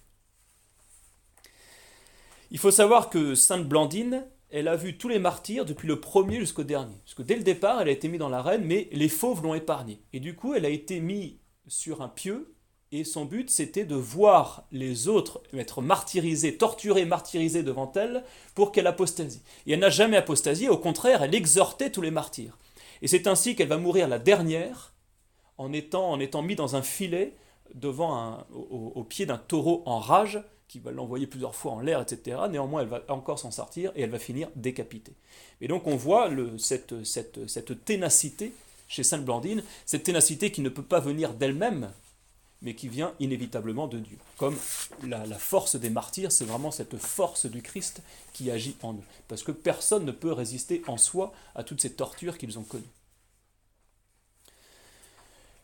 Il 2.51 2.59
faut 2.59 2.71
savoir 2.71 3.09
que 3.09 3.35
Sainte 3.35 3.67
Blandine, 3.67 4.25
elle 4.49 4.67
a 4.67 4.75
vu 4.75 4.97
tous 4.97 5.09
les 5.09 5.19
martyrs 5.19 5.65
depuis 5.65 5.87
le 5.87 5.99
premier 5.99 6.39
jusqu'au 6.39 6.63
dernier. 6.63 6.95
Parce 7.03 7.13
que 7.13 7.23
dès 7.23 7.35
le 7.35 7.43
départ, 7.43 7.81
elle 7.81 7.89
a 7.89 7.91
été 7.91 8.07
mise 8.07 8.19
dans 8.19 8.29
l'arène, 8.29 8.63
mais 8.63 8.87
les 8.91 9.09
fauves 9.09 9.43
l'ont 9.43 9.53
épargnée. 9.53 10.01
Et 10.13 10.19
du 10.19 10.35
coup, 10.35 10.53
elle 10.53 10.65
a 10.65 10.69
été 10.69 10.99
mise 11.01 11.33
sur 11.67 12.01
un 12.01 12.07
pieu 12.07 12.57
et 12.91 13.03
son 13.03 13.25
but, 13.25 13.49
c'était 13.49 13.83
de 13.83 13.95
voir 13.95 14.65
les 14.71 15.09
autres 15.09 15.43
être 15.53 15.81
martyrisés, 15.81 16.55
torturés, 16.55 17.05
martyrisés 17.05 17.63
devant 17.63 17.91
elle 17.95 18.23
pour 18.55 18.71
qu'elle 18.71 18.87
apostasie. 18.87 19.41
Et 19.65 19.73
elle 19.73 19.79
n'a 19.79 19.89
jamais 19.89 20.15
apostasié, 20.15 20.69
au 20.69 20.77
contraire, 20.77 21.21
elle 21.21 21.35
exhortait 21.35 21.91
tous 21.91 22.01
les 22.01 22.11
martyrs. 22.11 22.57
Et 23.01 23.07
c'est 23.07 23.27
ainsi 23.27 23.55
qu'elle 23.55 23.67
va 23.67 23.77
mourir 23.77 24.07
la 24.07 24.19
dernière 24.19 24.93
en 25.57 25.73
étant, 25.73 26.17
mise 26.41 26.57
dans 26.57 26.75
un 26.75 26.81
filet 26.81 27.33
devant 27.73 28.45
au, 28.53 29.03
pied 29.03 29.25
d'un 29.25 29.37
taureau 29.37 29.83
en 29.85 29.99
rage 29.99 30.41
qui 30.67 30.79
va 30.79 30.91
l'envoyer 30.91 31.27
plusieurs 31.27 31.55
fois 31.55 31.73
en 31.73 31.79
l'air, 31.79 32.01
etc. 32.01 32.37
Néanmoins, 32.49 32.81
elle 32.81 32.87
va 32.87 33.03
encore 33.07 33.39
s'en 33.39 33.51
sortir 33.51 33.91
et 33.95 34.01
elle 34.01 34.09
va 34.09 34.19
finir 34.19 34.49
décapitée. 34.55 35.13
Et 35.61 35.67
donc 35.67 35.87
on 35.87 35.95
voit 35.95 36.27
le, 36.27 36.57
cette, 36.57 37.03
cette, 37.05 37.47
cette 37.47 37.85
ténacité 37.85 38.53
chez 38.87 39.03
Sainte 39.03 39.25
Blandine, 39.25 39.63
cette 39.85 40.03
ténacité 40.03 40.51
qui 40.51 40.61
ne 40.61 40.69
peut 40.69 40.83
pas 40.83 40.99
venir 40.99 41.33
d'elle-même, 41.33 41.91
mais 42.61 42.73
qui 42.73 42.87
vient 42.87 43.13
inévitablement 43.19 43.87
de 43.87 43.99
Dieu. 43.99 44.17
Comme 44.37 44.57
la, 45.03 45.23
force 45.37 45.75
des 45.75 45.89
martyrs, 45.89 46.31
c'est 46.31 46.45
vraiment 46.45 46.71
cette 46.71 46.97
force 46.97 47.45
du 47.45 47.61
Christ 47.61 48.01
qui 48.33 48.49
agit 48.49 48.75
en 48.81 48.93
eux. 48.93 49.03
Parce 49.27 49.43
que 49.43 49.51
personne 49.51 50.05
ne 50.05 50.11
peut 50.11 50.31
résister 50.31 50.81
en 50.87 50.97
soi 50.97 51.33
à 51.55 51.63
toutes 51.63 51.81
ces 51.81 51.93
tortures 51.93 52.37
qu'ils 52.37 52.57
ont 52.57 52.63
connues. 52.63 52.83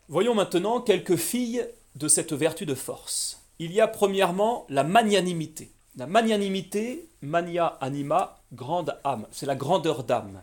Voyons 0.08 0.34
maintenant 0.34 0.80
quelques 0.80 1.16
filles 1.16 1.66
de 1.94 2.08
cette 2.08 2.32
vertu 2.32 2.66
de 2.66 2.74
force. 2.74 3.42
Il 3.58 3.72
y 3.72 3.80
a 3.80 3.88
premièrement 3.88 4.66
la 4.68 4.84
magnanimité. 4.84 5.70
La 5.96 6.06
magnanimité, 6.06 7.08
mania 7.22 7.66
anima, 7.80 8.42
grande 8.52 8.98
âme, 9.04 9.26
c'est 9.30 9.46
la 9.46 9.56
grandeur 9.56 10.04
d'âme 10.04 10.42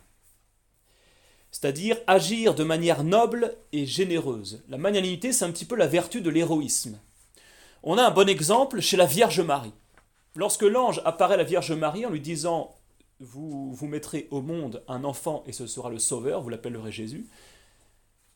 c'est-à-dire 1.52 1.98
agir 2.08 2.56
de 2.56 2.64
manière 2.64 3.04
noble 3.04 3.56
et 3.74 3.86
généreuse. 3.86 4.64
La 4.70 4.78
magnanimité, 4.78 5.34
c'est 5.34 5.46
un 5.46 5.52
petit 5.52 5.66
peu 5.66 5.76
la 5.76 5.88
vertu 5.88 6.22
de 6.22 6.30
l'héroïsme. 6.30 6.98
On 7.84 7.98
a 7.98 8.04
un 8.04 8.12
bon 8.12 8.30
exemple 8.30 8.80
chez 8.80 8.96
la 8.96 9.06
Vierge 9.06 9.42
Marie. 9.42 9.74
Lorsque 10.36 10.64
l'ange 10.64 11.02
apparaît 11.04 11.34
à 11.34 11.38
la 11.38 11.44
Vierge 11.44 11.74
Marie 11.74 12.06
en 12.06 12.10
lui 12.10 12.22
disant 12.22 12.74
vous, 13.20 13.74
vous 13.74 13.88
mettrez 13.88 14.28
au 14.32 14.42
monde 14.42 14.82
un 14.88 15.04
enfant 15.04 15.44
et 15.46 15.52
ce 15.52 15.68
sera 15.68 15.90
le 15.90 16.00
Sauveur, 16.00 16.42
vous 16.42 16.50
l'appellerez 16.50 16.92
Jésus, 16.92 17.28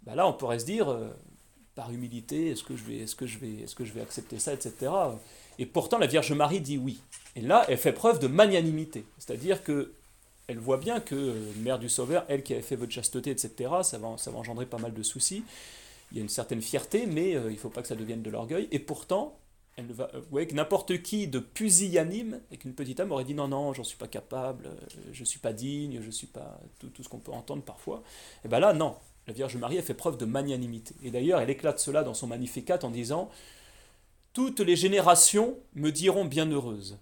ben 0.06 0.16
là 0.16 0.28
on 0.28 0.34
pourrait 0.34 0.60
se 0.60 0.66
dire, 0.66 0.90
euh, 0.90 1.10
par 1.76 1.92
humilité, 1.92 2.52
est-ce 2.52 2.64
que, 2.64 2.76
je 2.76 2.84
vais, 2.84 2.98
est-ce, 3.00 3.16
que 3.16 3.26
est-ce 3.26 3.76
que 3.76 3.86
je 3.86 3.94
vais 3.94 4.02
accepter 4.02 4.40
ça, 4.40 4.54
etc. 4.54 4.92
Et 5.60 5.66
pourtant 5.66 5.98
la 5.98 6.08
Vierge 6.08 6.32
Marie 6.32 6.62
dit 6.62 6.78
oui. 6.78 7.02
Et 7.36 7.42
là, 7.42 7.66
elle 7.68 7.78
fait 7.78 7.92
preuve 7.92 8.20
de 8.20 8.28
magnanimité. 8.28 9.06
C'est-à-dire 9.18 9.64
que 9.64 9.94
elle 10.48 10.60
voit 10.60 10.78
bien 10.78 11.00
que 11.00 11.16
euh, 11.16 11.52
Mère 11.58 11.80
du 11.80 11.90
Sauveur, 11.90 12.24
elle 12.28 12.44
qui 12.44 12.54
avait 12.54 12.62
fait 12.62 12.76
votre 12.76 12.92
chasteté, 12.92 13.32
etc., 13.32 13.72
ça 13.84 13.98
va, 13.98 14.16
ça 14.18 14.32
va 14.32 14.38
engendrer 14.38 14.66
pas 14.66 14.78
mal 14.78 14.94
de 14.94 15.04
soucis. 15.04 15.44
Il 16.12 16.18
y 16.18 16.20
a 16.20 16.24
une 16.24 16.30
certaine 16.30 16.62
fierté, 16.62 17.08
mais 17.08 17.36
euh, 17.36 17.50
il 17.50 17.56
ne 17.56 17.60
faut 17.60 17.70
pas 17.70 17.82
que 17.82 17.88
ça 17.88 17.96
devienne 17.96 18.22
de 18.22 18.30
l'orgueil. 18.30 18.68
Et 18.72 18.80
pourtant, 18.80 19.38
elle 19.76 19.92
va, 19.92 20.12
vous 20.30 20.46
que 20.46 20.54
n'importe 20.54 21.02
qui 21.02 21.28
de 21.28 21.40
pusillanime, 21.40 22.40
avec 22.50 22.64
une 22.64 22.74
petite 22.74 23.00
âme, 23.00 23.12
aurait 23.12 23.26
dit 23.26 23.34
non, 23.34 23.48
non, 23.48 23.74
j'en 23.74 23.84
suis 23.84 23.98
pas 23.98 24.08
capable, 24.08 24.70
je 25.12 25.20
ne 25.20 25.26
suis 25.26 25.40
pas 25.40 25.52
digne, 25.52 26.00
je 26.02 26.12
suis 26.12 26.28
pas. 26.28 26.60
tout, 26.80 26.88
tout 26.90 27.04
ce 27.04 27.10
qu'on 27.10 27.18
peut 27.18 27.34
entendre 27.34 27.64
parfois. 27.64 28.04
Et 28.46 28.48
bien 28.48 28.60
là, 28.60 28.72
non. 28.72 28.96
La 29.28 29.34
Vierge 29.34 29.58
Marie, 29.58 29.78
elle 29.78 29.84
fait 29.84 29.94
preuve 29.94 30.18
de 30.18 30.26
magnanimité. 30.26 30.96
Et 31.04 31.12
d'ailleurs, 31.12 31.40
elle 31.40 31.50
éclate 31.50 31.80
cela 31.80 32.04
dans 32.04 32.14
son 32.14 32.28
Magnificat 32.28 32.80
en 32.84 32.90
disant 32.90 33.30
Toutes 34.34 34.60
les 34.60 34.76
générations 34.76 35.58
me 35.74 35.92
diront 35.92 36.26
bienheureuse 36.26 36.98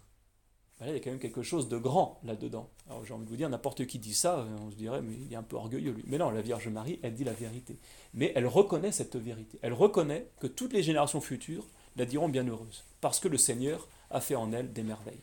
il 0.88 0.94
y 0.94 0.96
a 0.96 1.00
quand 1.00 1.10
même 1.10 1.20
quelque 1.20 1.44
chose 1.44 1.70
de 1.70 1.78
grand 1.78 2.20
là-dedans. 2.24 2.70
Alors 2.90 3.06
j'ai 3.06 3.14
envie 3.14 3.26
de 3.26 3.30
vous 3.30 3.36
dire, 3.36 3.50
n'importe 3.50 3.86
qui 3.86 4.00
dit 4.00 4.14
ça, 4.14 4.46
on 4.62 4.72
se 4.72 4.76
dirait, 4.76 5.02
mais 5.02 5.16
il 5.26 5.32
est 5.32 5.38
un 5.38 5.44
peu 5.44 5.56
orgueilleux 5.56 5.92
lui. 5.92 6.04
Mais 6.08 6.18
non, 6.18 6.30
la 6.30 6.42
Vierge 6.42 6.68
Marie, 6.68 7.00
elle 7.04 7.14
dit 7.14 7.24
la 7.24 7.34
vérité. 7.34 7.78
Mais 8.14 8.32
elle 8.36 8.48
reconnaît 8.48 8.92
cette 8.92 9.16
vérité. 9.16 9.60
Elle 9.62 9.74
reconnaît 9.74 10.28
que 10.40 10.48
toutes 10.48 10.74
les 10.74 10.84
générations 10.84 11.22
futures 11.22 11.66
la 11.96 12.06
diront 12.06 12.30
bienheureuse, 12.30 12.84
parce 13.02 13.20
que 13.20 13.28
le 13.28 13.38
Seigneur 13.38 13.88
a 14.10 14.20
fait 14.20 14.36
en 14.36 14.52
elle 14.52 14.74
des 14.74 14.84
merveilles. 14.84 15.22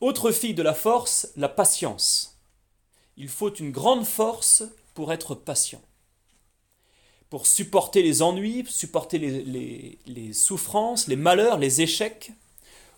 Autre 0.00 0.30
fille 0.30 0.54
de 0.54 0.62
la 0.62 0.74
force, 0.74 1.32
la 1.36 1.48
patience. 1.48 2.35
Il 3.16 3.28
faut 3.28 3.52
une 3.54 3.70
grande 3.70 4.04
force 4.04 4.64
pour 4.94 5.12
être 5.12 5.34
patient. 5.34 5.80
Pour 7.30 7.46
supporter 7.46 8.02
les 8.02 8.22
ennuis, 8.22 8.64
supporter 8.68 9.18
les, 9.18 10.32
souffrances, 10.32 11.08
les 11.08 11.16
malheurs, 11.16 11.58
les 11.58 11.82
échecs, 11.82 12.32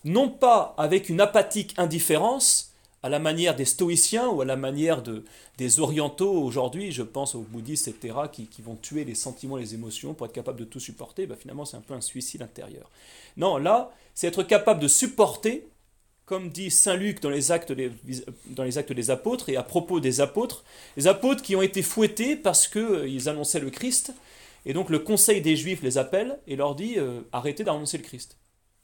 non 0.04 0.28
pas 0.28 0.74
avec 0.76 1.09
une 1.09 1.20
apathique 1.20 1.74
indifférence, 1.78 2.68
à 3.02 3.09
la 3.09 3.20
manière 3.20 3.54
des 3.54 3.64
stoïciens 3.64 4.28
ou 4.28 4.40
à 4.40 4.44
la 4.44 4.57
manière 4.57 5.02
de, 5.02 5.24
des 5.57 5.78
orientaux 5.81 6.33
aujourd'hui, 6.33 6.90
je 6.90 7.02
pense 7.02 7.35
aux 7.35 7.42
bouddhistes, 7.42 7.88
etc., 7.88 8.14
qui, 8.33 8.46
qui, 8.46 8.61
vont 8.61 8.74
tuer 8.74 9.04
les 9.04 9.14
sentiments, 9.14 9.57
les 9.57 9.74
émotions 9.74 10.14
pour 10.14 10.26
être 10.26 10.33
capable 10.33 10.59
de 10.59 10.64
tout 10.64 10.81
supporter, 10.81 11.26
ben 11.26 11.37
finalement 11.37 11.64
c'est 11.64 11.76
un 11.76 11.81
peu 11.81 11.94
un 11.94 12.00
suicide 12.00 12.42
intérieur. 12.42 12.90
Non, 13.37 13.57
là, 13.57 13.92
c'est 14.14 14.26
être 14.26 14.42
capable 14.42 14.81
de 14.81 14.88
supporter, 14.88 15.68
comme 16.29 16.51
dit 16.51 16.71
Saint 16.71 16.95
Luc 16.95 17.21
dans 17.23 17.31
les, 17.31 17.51
actes 17.53 17.73
des, 17.73 19.11
apôtres, 19.11 19.49
et 19.49 19.57
à 19.57 19.62
propos 19.62 19.99
des 19.99 20.21
apôtres, 20.21 20.62
les 20.99 21.07
apôtres 21.07 21.43
qui 21.43 21.57
ont 21.57 21.62
été 21.62 21.81
fouettés 21.81 22.37
parce 22.37 22.69
qu'ils 22.69 22.83
euh, 22.83 23.31
annonçaient 23.31 23.61
le 23.61 23.71
Christ, 23.71 24.12
et 24.67 24.75
donc 24.75 24.91
le 24.91 24.99
conseil 24.99 25.41
des 25.41 25.57
Juifs 25.57 25.83
les 25.83 25.97
appelle 25.97 26.38
et 26.47 26.55
leur 26.55 26.75
dit 26.75 26.99
euh, 26.99 27.23
arrêtez 27.33 27.64
d'annoncer 27.64 27.97
le 27.97 28.05
Christ. 28.05 28.37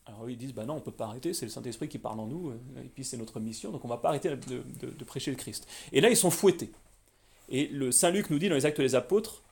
Alors 0.07 0.31
ils 0.31 0.39
disent, 0.39 0.55
bah 0.55 0.65
non, 0.65 0.75
on 0.75 0.79
ne 0.79 0.83
peut 0.83 0.91
pas 0.91 1.05
arrêter, 1.05 1.35
c'est 1.35 1.45
le 1.45 1.51
Saint-Esprit 1.51 1.89
qui 1.89 1.99
parle 1.99 2.19
en 2.19 2.27
nous, 2.27 2.49
euh, 2.49 2.83
et 2.83 2.89
puis 2.89 3.05
c'est 3.05 3.19
notre 3.19 3.41
mission, 3.41 3.71
donc 3.71 3.85
on 3.85 3.89
ne 3.89 3.93
va 3.93 3.99
pas 3.99 4.09
arrêter 4.09 4.31
de, 4.31 5.05
prêcher 5.05 5.31
le 5.31 5.37
Christ. 5.37 5.69
Et 5.93 6.01
là, 6.01 6.09
ils 6.09 6.17
sont 6.17 6.31
fouettés. 6.31 6.73
Et 7.51 7.67
le 7.67 7.93
Saint 7.93 8.11
Luc 8.11 8.31
nous 8.31 8.39
dit 8.39 8.49
dans 8.49 8.55
les 8.55 8.65
Actes 8.65 8.81
des 8.81 8.95
Apôtres, 8.95 9.43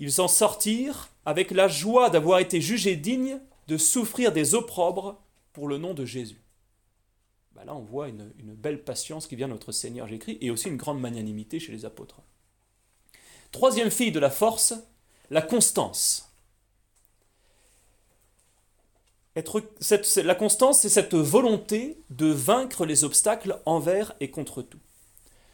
ils 0.00 0.20
en 0.20 0.26
sortirent 0.26 1.10
avec 1.24 1.52
la 1.52 1.68
joie 1.68 2.10
d'avoir 2.10 2.40
été 2.40 2.60
jugés 2.60 2.96
dignes 2.96 3.38
de 3.68 3.76
souffrir 3.76 4.32
des 4.32 4.56
opprobres 4.56 5.20
pour 5.52 5.68
le 5.68 5.78
nom 5.78 5.94
de 5.94 6.04
Jésus. 6.04 6.40
Bah 7.56 7.64
là, 7.64 7.74
on 7.74 7.80
voit 7.80 8.08
une, 8.08 8.30
belle 8.38 8.84
patience 8.84 9.26
qui 9.26 9.34
vient 9.34 9.48
de 9.48 9.54
notre 9.54 9.72
Seigneur 9.72 10.06
Jésus-Christ, 10.06 10.38
et 10.42 10.50
aussi 10.50 10.68
une 10.68 10.76
grande 10.76 11.00
magnanimité 11.00 11.58
chez 11.58 11.72
les 11.72 11.86
apôtres. 11.86 12.20
Troisième 13.50 13.90
fille 13.90 14.12
de 14.12 14.20
la 14.20 14.30
force, 14.30 14.74
la 15.30 15.40
constance 15.40 16.26
la 20.24 20.34
constance, 20.34 20.80
c'est 20.80 20.88
cette 20.88 21.14
volonté 21.14 21.98
de 22.08 22.26
vaincre 22.26 22.86
les 22.86 23.04
obstacles 23.04 23.60
envers 23.66 24.14
et 24.20 24.30
contre 24.30 24.62
tout. 24.62 24.80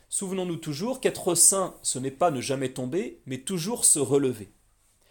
Souvenons-nous 0.08 0.56
toujours 0.56 1.00
qu'être 1.00 1.34
saint, 1.34 1.74
ce 1.82 1.98
n'est 1.98 2.12
pas 2.12 2.30
ne 2.30 2.40
jamais 2.40 2.72
tomber, 2.72 3.20
mais 3.26 3.38
toujours 3.38 3.84
se 3.84 3.98
relever. 3.98 4.52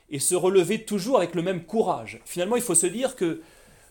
Et 0.10 0.20
se 0.20 0.36
relever 0.36 0.86
toujours 0.86 1.18
avec 1.18 1.36
le 1.36 1.42
même 1.42 1.66
courage. 1.66 2.22
Finalement, 2.24 2.56
il 2.56 2.62
faut 2.62 2.76
se 2.76 2.88
dire 2.88 3.18
que 3.18 3.42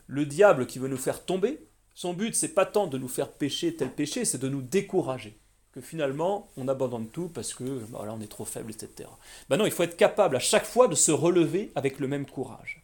le 0.07 0.25
diable 0.25 0.67
qui 0.67 0.79
veut 0.79 0.89
nous 0.89 0.97
faire 0.97 1.27
tomber, 1.27 1.61
son 1.94 2.14
but, 2.14 2.35
c'est 2.35 2.55
pas 2.55 2.66
tant 2.66 2.87
de 2.87 2.98
nous 2.98 3.09
faire 3.09 3.31
pécher 3.31 3.74
tel 3.74 3.90
péché, 3.90 4.24
c'est 4.24 4.38
de 4.38 4.48
nous 4.48 4.62
décourager. 4.62 5.38
que 5.72 5.81
finalement 5.81 6.48
on 6.57 6.68
abandonne 6.68 7.09
tout 7.09 7.29
parce 7.29 7.55
que 7.55 7.64
voilà, 7.64 8.14
on 8.14 8.20
est 8.20 8.26
trop 8.26 8.44
faible, 8.44 8.72
etc. 8.72 9.09
Ben 9.48 9.57
non, 9.57 9.66
il 9.66 9.72
faut 9.72 9.83
être 9.83 9.96
capable 9.96 10.37
à 10.37 10.40
chaque 10.40 10.64
fois 10.64 10.88
de 10.88 10.94
se 10.94 11.12
relever 11.12 11.70
avec 11.74 11.98
le 12.00 12.09
même 12.09 12.26
courage. 12.26 12.83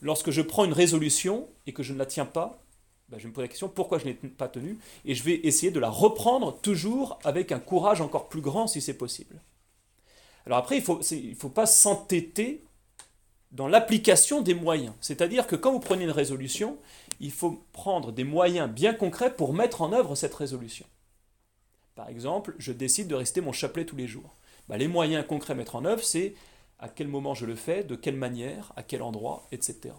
Lorsque 0.00 0.30
je 0.30 0.42
prends 0.42 0.64
une 0.64 0.72
résolution 0.72 1.48
et 1.66 1.72
que 1.72 1.84
je 1.84 1.92
ne 1.92 1.98
la 1.98 2.06
tiens 2.06 2.26
pas, 2.26 2.58
ben 3.08 3.18
je 3.18 3.28
me 3.28 3.32
pose 3.32 3.42
la 3.42 3.48
question 3.48 3.68
pourquoi 3.68 3.98
je 3.98 4.06
n'ai 4.06 4.14
pas 4.14 4.48
tenu? 4.48 4.78
Et 5.04 5.14
je 5.14 5.22
vais 5.22 5.40
essayer 5.44 5.70
de 5.70 5.78
la 5.78 5.90
reprendre 5.90 6.58
toujours 6.60 7.18
avec 7.22 7.52
un 7.52 7.60
courage 7.60 8.00
encore 8.00 8.28
plus 8.28 8.40
grand 8.40 8.66
si 8.66 8.80
c'est 8.80 8.94
possible. 8.94 9.40
Alors 10.46 10.58
après, 10.58 10.78
il 10.78 10.80
ne 10.80 10.84
faut, 10.84 11.00
faut 11.38 11.48
pas 11.48 11.66
s'entêter 11.66 12.64
dans 13.52 13.68
l'application 13.68 14.40
des 14.40 14.54
moyens. 14.54 14.94
C'est-à-dire 15.00 15.46
que 15.46 15.54
quand 15.56 15.72
vous 15.72 15.78
prenez 15.78 16.04
une 16.04 16.10
résolution, 16.10 16.78
il 17.22 17.30
faut 17.32 17.64
prendre 17.72 18.12
des 18.12 18.24
moyens 18.24 18.68
bien 18.68 18.92
concrets 18.92 19.34
pour 19.34 19.54
mettre 19.54 19.80
en 19.80 19.92
œuvre 19.92 20.14
cette 20.14 20.34
résolution. 20.34 20.84
Par 21.94 22.08
exemple, 22.08 22.54
je 22.58 22.72
décide 22.72 23.08
de 23.08 23.14
rester 23.14 23.40
mon 23.40 23.52
chapelet 23.52 23.86
tous 23.86 23.96
les 23.96 24.08
jours. 24.08 24.34
Bah, 24.68 24.76
les 24.76 24.88
moyens 24.88 25.24
concrets 25.26 25.52
à 25.52 25.56
mettre 25.56 25.76
en 25.76 25.84
œuvre, 25.84 26.02
c'est 26.02 26.34
à 26.78 26.88
quel 26.88 27.08
moment 27.08 27.34
je 27.34 27.46
le 27.46 27.54
fais, 27.54 27.84
de 27.84 27.94
quelle 27.94 28.16
manière, 28.16 28.72
à 28.76 28.82
quel 28.82 29.02
endroit, 29.02 29.46
etc. 29.52 29.94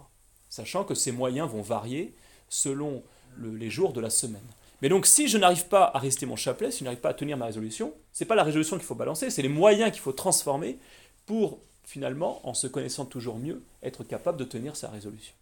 Sachant 0.50 0.84
que 0.84 0.94
ces 0.94 1.12
moyens 1.12 1.50
vont 1.50 1.62
varier 1.62 2.14
selon 2.48 3.02
les 3.38 3.70
jours 3.70 3.92
de 3.92 4.00
la 4.00 4.10
semaine. 4.10 4.46
Mais 4.82 4.88
donc 4.88 5.06
si 5.06 5.26
je 5.26 5.38
n'arrive 5.38 5.66
pas 5.66 5.90
à 5.94 5.98
rester 5.98 6.26
mon 6.26 6.36
chapelet, 6.36 6.70
si 6.70 6.80
je 6.80 6.84
n'arrive 6.84 7.00
pas 7.00 7.08
à 7.08 7.14
tenir 7.14 7.38
ma 7.38 7.46
résolution, 7.46 7.94
ce 8.12 8.22
n'est 8.22 8.28
pas 8.28 8.34
la 8.34 8.44
résolution 8.44 8.76
qu'il 8.76 8.84
faut 8.84 8.94
balancer, 8.94 9.30
c'est 9.30 9.42
les 9.42 9.48
moyens 9.48 9.90
qu'il 9.90 10.02
faut 10.02 10.12
transformer 10.12 10.78
pour 11.26 11.58
finalement, 11.84 12.46
en 12.46 12.54
se 12.54 12.66
connaissant 12.66 13.04
toujours 13.04 13.38
mieux, 13.38 13.62
être 13.82 14.04
capable 14.04 14.38
de 14.38 14.44
tenir 14.44 14.74
sa 14.76 14.90
résolution. 14.90 15.34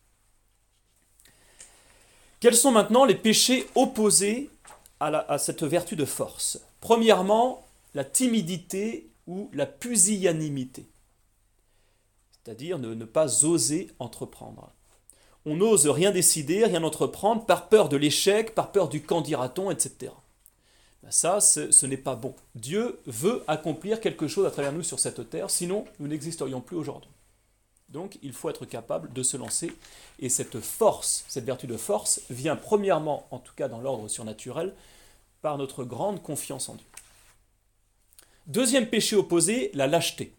Quels 2.42 2.56
sont 2.56 2.72
maintenant 2.72 3.04
les 3.04 3.14
péchés 3.14 3.68
opposés 3.76 4.50
à, 4.98 5.38
cette 5.38 5.62
vertu 5.62 5.94
de 5.94 6.04
force? 6.04 6.58
Premièrement, 6.80 7.64
la 7.94 8.04
timidité 8.04 9.06
ou 9.28 9.48
la 9.52 9.64
pusillanimité, 9.64 10.84
c'est-à-dire 12.32 12.80
ne, 12.80 12.94
ne 12.94 13.04
pas 13.04 13.44
oser 13.44 13.92
entreprendre. 14.00 14.72
On 15.46 15.54
n'ose 15.54 15.86
rien 15.86 16.10
décider, 16.10 16.64
rien 16.64 16.82
entreprendre 16.82 17.46
par 17.46 17.68
peur 17.68 17.88
de 17.88 17.96
l'échec, 17.96 18.56
par 18.56 18.72
peur 18.72 18.88
du 18.88 19.02
quand 19.02 19.20
dira-t-on, 19.20 19.70
etc. 19.70 20.10
Ben 21.04 21.12
ça, 21.12 21.40
ce 21.40 21.86
n'est 21.86 21.96
pas 21.96 22.16
bon. 22.16 22.34
Dieu 22.56 22.98
veut 23.06 23.44
accomplir 23.46 24.00
quelque 24.00 24.26
chose 24.26 24.46
à 24.46 24.50
travers 24.50 24.72
nous 24.72 24.82
sur 24.82 24.98
cette 24.98 25.30
terre, 25.30 25.48
sinon 25.48 25.84
nous 26.00 26.08
n'existerions 26.08 26.60
plus 26.60 26.76
aujourd'hui. 26.76 27.12
Donc 27.92 28.18
il 28.22 28.32
faut 28.32 28.48
être 28.48 28.64
capable 28.64 29.12
de 29.12 29.22
se 29.22 29.36
lancer. 29.36 29.72
Et 30.18 30.28
cette 30.28 30.60
force, 30.60 31.24
cette 31.28 31.44
vertu 31.44 31.66
de 31.66 31.76
force, 31.76 32.22
vient 32.30 32.56
premièrement, 32.56 33.26
en 33.30 33.38
tout 33.38 33.54
cas 33.54 33.68
dans 33.68 33.80
l'ordre 33.80 34.08
surnaturel, 34.08 34.74
par 35.42 35.58
notre 35.58 35.84
grande 35.84 36.22
confiance 36.22 36.68
en 36.68 36.76
Dieu. 36.76 36.86
Deuxième 38.46 38.88
péché 38.88 39.14
opposé, 39.14 39.70
la 39.74 39.86
lâcheté. 39.86 40.32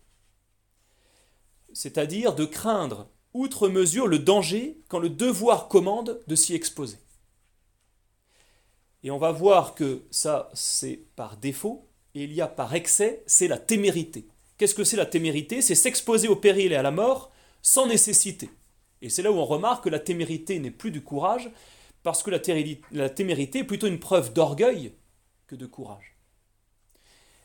C'est-à-dire 1.73 2.35
de 2.35 2.45
craindre 2.45 3.07
outre 3.33 3.69
mesure 3.69 4.07
le 4.07 4.19
danger 4.19 4.77
quand 4.89 4.99
le 4.99 5.09
devoir 5.09 5.67
commande 5.67 6.19
de 6.27 6.35
s'y 6.35 6.53
exposer. 6.53 6.97
Et 9.03 9.11
on 9.11 9.17
va 9.17 9.31
voir 9.31 9.75
que 9.75 10.03
ça, 10.11 10.49
c'est 10.53 10.99
par 11.15 11.37
défaut, 11.37 11.87
et 12.15 12.23
il 12.23 12.33
y 12.33 12.41
a 12.41 12.47
par 12.47 12.73
excès, 12.73 13.23
c'est 13.25 13.47
la 13.47 13.57
témérité. 13.57 14.25
Qu'est-ce 14.57 14.75
que 14.75 14.83
c'est 14.83 14.97
la 14.97 15.05
témérité? 15.05 15.61
C'est 15.61 15.75
s'exposer 15.75 16.27
au 16.27 16.35
péril 16.35 16.71
et 16.71 16.75
à 16.75 16.83
la 16.83 16.91
mort 16.91 17.32
sans 17.63 17.87
nécessité. 17.87 18.51
Et 19.01 19.09
c'est 19.09 19.23
là 19.23 19.31
où 19.31 19.37
on 19.37 19.45
remarque 19.45 19.85
que 19.85 19.89
la 19.89 19.99
témérité 19.99 20.59
n'est 20.59 20.69
plus 20.69 20.91
du 20.91 21.01
courage, 21.01 21.49
parce 22.03 22.21
que 22.21 22.29
la, 22.29 23.09
témérité 23.09 23.59
est 23.59 23.63
plutôt 23.63 23.87
une 23.87 23.99
preuve 23.99 24.33
d'orgueil 24.33 24.93
que 25.47 25.55
de 25.55 25.65
courage. 25.65 26.15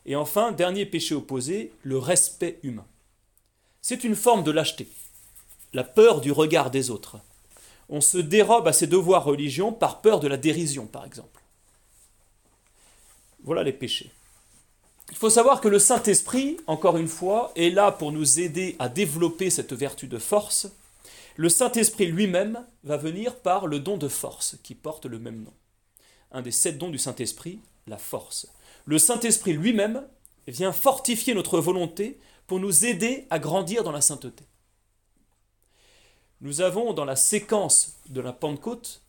Et 0.05 0.15
enfin, 0.15 0.51
dernier 0.51 0.85
péché 0.85 1.15
opposé, 1.15 1.71
le 1.83 1.97
respect 1.97 2.59
humain. 2.61 2.85
C'est 3.81 4.03
une 4.03 4.15
forme 4.15 4.43
de 4.43 4.51
lâcheté, 4.51 4.87
la 5.73 5.83
peur 5.83 6.19
du 6.19 6.31
regard 6.31 6.71
des 6.71 6.91
autres. 6.91 7.17
On 7.87 8.01
se 8.01 8.17
dérobe 8.17 8.67
à 8.67 8.73
ses 8.73 8.87
devoirs 8.87 9.23
religieux 9.23 9.71
par 9.79 10.01
peur 10.01 10.19
de 10.19 10.27
la 10.27 10.37
dérision, 10.37 10.85
par 10.85 11.05
exemple. 11.05 11.41
Voilà 13.43 13.63
les 13.63 13.73
péchés. 13.73 14.11
Il 15.11 15.17
faut 15.17 15.29
savoir 15.29 15.59
que 15.59 15.67
le 15.67 15.79
Saint-Esprit, 15.79 16.57
encore 16.67 16.97
une 16.97 17.07
fois, 17.07 17.51
est 17.55 17.69
là 17.69 17.91
pour 17.91 18.11
nous 18.11 18.39
aider 18.39 18.75
à 18.79 18.89
développer 18.89 19.49
cette 19.49 19.73
vertu 19.73 20.07
de 20.07 20.17
force 20.17 20.67
le 21.39 21.47
Saint-Esprit 21.47 22.07
lui-même 22.07 22.65
va 22.83 22.97
venir 22.97 23.37
par 23.37 23.65
le 23.65 23.79
don 23.79 23.95
de 23.95 24.09
force 24.09 24.57
qui 24.61 24.75
porte 24.75 25.05
le 25.05 25.19
même 25.19 25.41
nom. 25.41 25.53
Un 26.33 26.41
des 26.41 26.51
sept 26.51 26.77
dons 26.77 26.89
du 26.89 26.97
Saint-Esprit, 26.97 27.61
la 27.87 27.97
force. 27.97 28.51
Le 28.83 28.99
Saint-Esprit 28.99 29.53
lui-même 29.53 30.05
vient 30.49 30.73
fortifier 30.73 31.33
notre 31.33 31.61
volonté 31.61 32.19
pour 32.45 32.59
nous 32.59 32.83
aider 32.83 33.25
à 33.29 33.39
grandir 33.39 33.85
dans 33.85 33.93
la 33.93 34.01
sainteté. 34.01 34.43
Nous 36.41 36.59
avons 36.59 36.91
dans 36.91 37.05
la 37.05 37.15
séquence 37.15 37.95
de 38.09 38.19
la 38.19 38.33
Pentecôte 38.33 39.01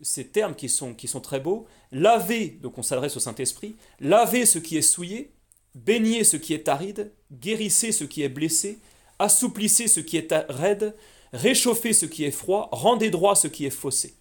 ces 0.00 0.28
termes 0.28 0.54
qui 0.54 0.68
sont, 0.68 0.94
très 1.20 1.40
beaux. 1.40 1.66
Laver, 1.90 2.50
donc 2.62 2.78
on 2.78 2.84
s'adresse 2.84 3.16
au 3.16 3.20
Saint-Esprit, 3.20 3.74
laver 3.98 4.46
ce 4.46 4.60
qui 4.60 4.76
est 4.76 4.82
souillé, 4.82 5.32
baigner 5.74 6.24
ce 6.24 6.36
qui 6.36 6.54
est 6.54 6.68
aride, 6.68 7.12
guérissez 7.32 7.92
ce 7.92 8.04
qui 8.04 8.22
est 8.22 8.28
blessé, 8.28 8.78
assouplissez 9.18 9.88
ce 9.88 10.00
qui 10.00 10.16
est 10.16 10.32
raide, 10.48 10.94
réchauffez 11.32 11.92
ce 11.92 12.06
qui 12.06 12.24
est 12.24 12.30
froid, 12.30 12.68
rendez 12.72 13.10
droit 13.10 13.34
ce 13.34 13.48
qui 13.48 13.66
est 13.66 13.70
faussé. 13.70 14.14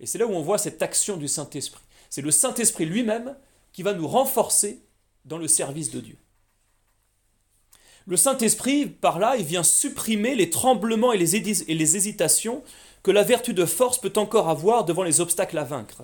Et 0.00 0.06
c'est 0.06 0.18
là 0.18 0.26
où 0.26 0.32
on 0.32 0.42
voit 0.42 0.58
cette 0.58 0.82
action 0.82 1.16
du 1.16 1.28
Saint-Esprit. 1.28 1.82
C'est 2.10 2.22
le 2.22 2.30
Saint-Esprit 2.30 2.86
lui-même 2.86 3.36
qui 3.72 3.82
va 3.82 3.92
nous 3.92 4.08
renforcer 4.08 4.80
dans 5.24 5.38
le 5.38 5.48
service 5.48 5.90
de 5.90 6.00
Dieu. 6.00 6.16
Le 8.06 8.16
Saint-Esprit, 8.16 8.86
par 8.86 9.18
là, 9.18 9.36
il 9.36 9.44
vient 9.44 9.62
supprimer 9.62 10.34
les 10.34 10.50
tremblements 10.50 11.12
et 11.12 11.18
les, 11.18 11.36
et 11.70 11.74
les 11.74 11.96
hésitations 11.96 12.62
que 13.02 13.10
la 13.10 13.22
vertu 13.22 13.54
de 13.54 13.64
force 13.64 13.98
peut 13.98 14.12
encore 14.16 14.48
avoir 14.48 14.84
devant 14.84 15.04
les 15.04 15.20
obstacles 15.20 15.58
à 15.58 15.64
vaincre. 15.64 16.02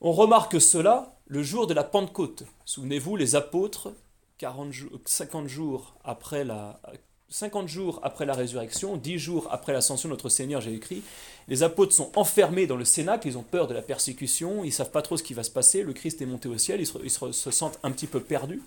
On 0.00 0.12
remarque 0.12 0.60
cela 0.60 1.15
le 1.26 1.42
jour 1.42 1.66
de 1.66 1.74
la 1.74 1.84
Pentecôte. 1.84 2.44
Souvenez-vous, 2.64 3.16
les 3.16 3.34
apôtres, 3.34 3.92
40 4.38 4.72
50 5.04 5.48
jours 5.48 5.94
après 6.04 6.44
la, 6.44 6.80
50 7.28 7.68
jours 7.68 7.98
après 8.02 8.26
la 8.26 8.34
résurrection, 8.34 8.96
10 8.96 9.18
jours 9.18 9.48
après 9.50 9.72
l'ascension 9.72 10.08
de 10.08 10.14
notre 10.14 10.28
Seigneur 10.28 10.60
Jésus-Christ, 10.60 11.02
les 11.48 11.62
apôtres 11.62 11.92
sont 11.92 12.12
enfermés 12.16 12.66
dans 12.66 12.76
le 12.76 12.84
Cénacle, 12.84 13.26
ils 13.26 13.38
ont 13.38 13.42
peur 13.42 13.66
de 13.66 13.74
la 13.74 13.82
persécution, 13.82 14.62
ils 14.62 14.68
ne 14.68 14.72
savent 14.72 14.90
pas 14.90 15.02
trop 15.02 15.16
ce 15.16 15.22
qui 15.22 15.34
va 15.34 15.42
se 15.42 15.50
passer, 15.50 15.82
le 15.82 15.92
Christ 15.92 16.22
est 16.22 16.26
monté 16.26 16.48
au 16.48 16.58
ciel, 16.58 16.80
ils 16.80 17.10
se, 17.10 17.50
sentent 17.50 17.78
un 17.82 17.90
petit 17.90 18.06
peu 18.06 18.20
perdus. 18.20 18.62